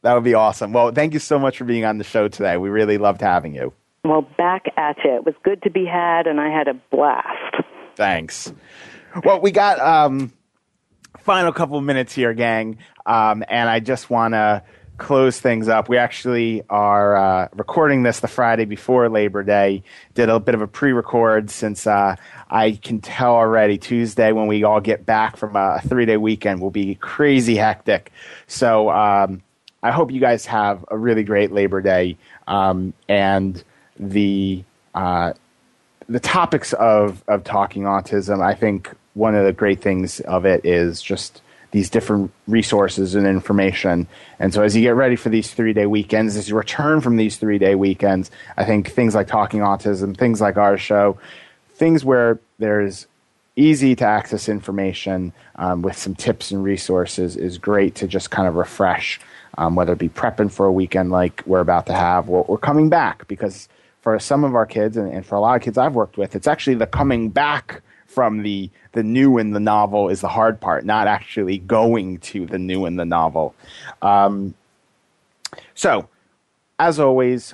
[0.02, 0.72] That would be awesome.
[0.72, 2.58] Well, thank you so much for being on the show today.
[2.58, 3.74] We really loved having you.
[4.06, 5.16] Well, back at you.
[5.16, 7.64] It was good to be had, and I had a blast.
[7.96, 8.54] Thanks.
[9.26, 10.32] Well, we got um,
[11.20, 14.64] final couple minutes here, gang, um, and I just want to
[15.00, 15.90] close things up.
[15.90, 19.84] We actually are uh, recording this the Friday before Labor Day.
[20.14, 22.16] Did a bit of a pre-record since uh,
[22.50, 26.72] I can tell already Tuesday when we all get back from a three-day weekend will
[26.72, 28.12] be crazy hectic.
[28.48, 29.42] So um,
[29.82, 32.18] I hope you guys have a really great Labor Day
[32.48, 33.64] um, and
[34.00, 34.64] the.
[34.96, 35.34] Uh,
[36.08, 40.66] the topics of of talking autism, I think one of the great things of it
[40.66, 44.08] is just these different resources and information.
[44.40, 47.18] And so as you get ready for these three day weekends, as you return from
[47.18, 51.20] these three day weekends, I think things like talking autism, things like our show,
[51.76, 53.06] things where there's
[53.56, 58.48] easy to access information um, with some tips and resources is great to just kind
[58.48, 59.20] of refresh,
[59.58, 62.58] um, whether it be prepping for a weekend like we're about to have or, or
[62.58, 63.68] coming back because
[64.02, 66.36] for some of our kids and, and for a lot of kids I've worked with,
[66.36, 70.60] it's actually the coming back from the the new in the novel is the hard
[70.60, 73.54] part, not actually going to the new in the novel.
[74.02, 74.56] Um,
[75.76, 76.10] so,
[76.80, 77.54] as always,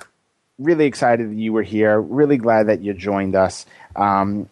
[0.58, 2.00] really excited that you were here.
[2.00, 3.66] Really glad that you joined us.
[3.94, 4.48] Um,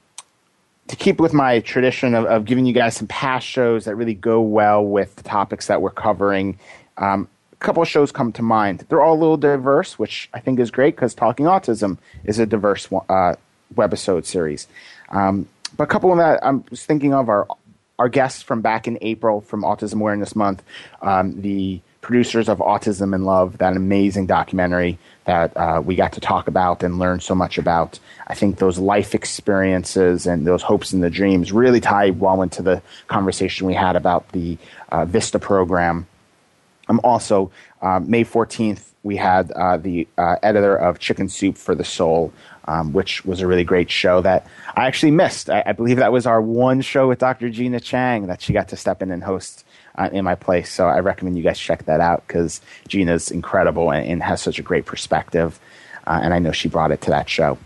[0.88, 4.14] to keep with my tradition of, of giving you guys some past shows that really
[4.14, 6.58] go well with the topics that we're covering,
[6.98, 7.26] um,
[7.64, 8.84] couple of shows come to mind.
[8.88, 12.46] They're all a little diverse, which I think is great because Talking Autism is a
[12.46, 13.34] diverse uh,
[13.74, 14.68] webisode series.
[15.08, 17.46] Um, but a couple of that I'm just thinking of are
[17.98, 20.62] our guests from back in April from Autism Awareness Month,
[21.02, 26.20] um, the producers of Autism in Love, that amazing documentary that uh, we got to
[26.20, 27.98] talk about and learn so much about.
[28.26, 32.62] I think those life experiences and those hopes and the dreams really tie well into
[32.62, 34.58] the conversation we had about the
[34.90, 36.06] uh, Vista program.
[36.88, 37.50] Um, also,
[37.82, 42.32] uh, May 14th, we had uh, the uh, editor of Chicken Soup for the Soul,
[42.66, 45.50] um, which was a really great show that I actually missed.
[45.50, 47.50] I, I, believe that was our one show with Dr.
[47.50, 49.64] Gina Chang that she got to step in and host
[49.96, 50.72] uh, in my place.
[50.72, 54.58] So I recommend you guys check that out because Gina's incredible and, and, has such
[54.58, 55.60] a great perspective.
[56.06, 57.58] Uh, and I know she brought it to that show.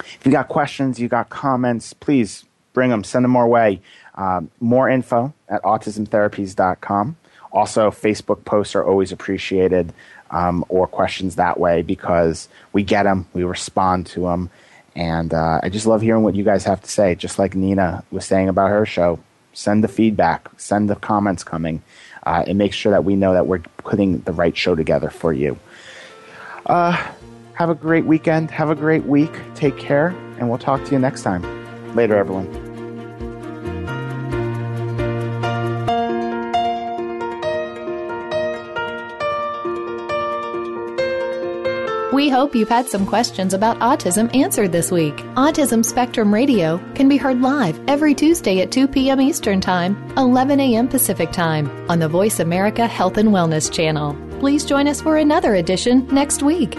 [0.00, 3.80] If you got questions, you got comments, please bring them, send them our way.
[4.16, 7.16] Um, more info at autismtherapies.com.
[7.54, 9.94] Also, Facebook posts are always appreciated
[10.30, 14.50] um, or questions that way because we get them, we respond to them.
[14.96, 18.04] And uh, I just love hearing what you guys have to say, just like Nina
[18.10, 19.18] was saying about her show.
[19.52, 21.80] Send the feedback, send the comments coming.
[22.24, 25.32] Uh, it makes sure that we know that we're putting the right show together for
[25.32, 25.58] you.
[26.66, 26.92] Uh,
[27.54, 28.50] Have a great weekend.
[28.50, 29.32] Have a great week.
[29.54, 31.42] Take care, and we'll talk to you next time.
[31.94, 32.63] Later, everyone.
[42.24, 45.14] We hope you've had some questions about autism answered this week.
[45.36, 49.20] Autism Spectrum Radio can be heard live every Tuesday at 2 p.m.
[49.20, 50.88] Eastern Time, 11 a.m.
[50.88, 54.16] Pacific Time on the Voice America Health and Wellness channel.
[54.40, 56.78] Please join us for another edition next week.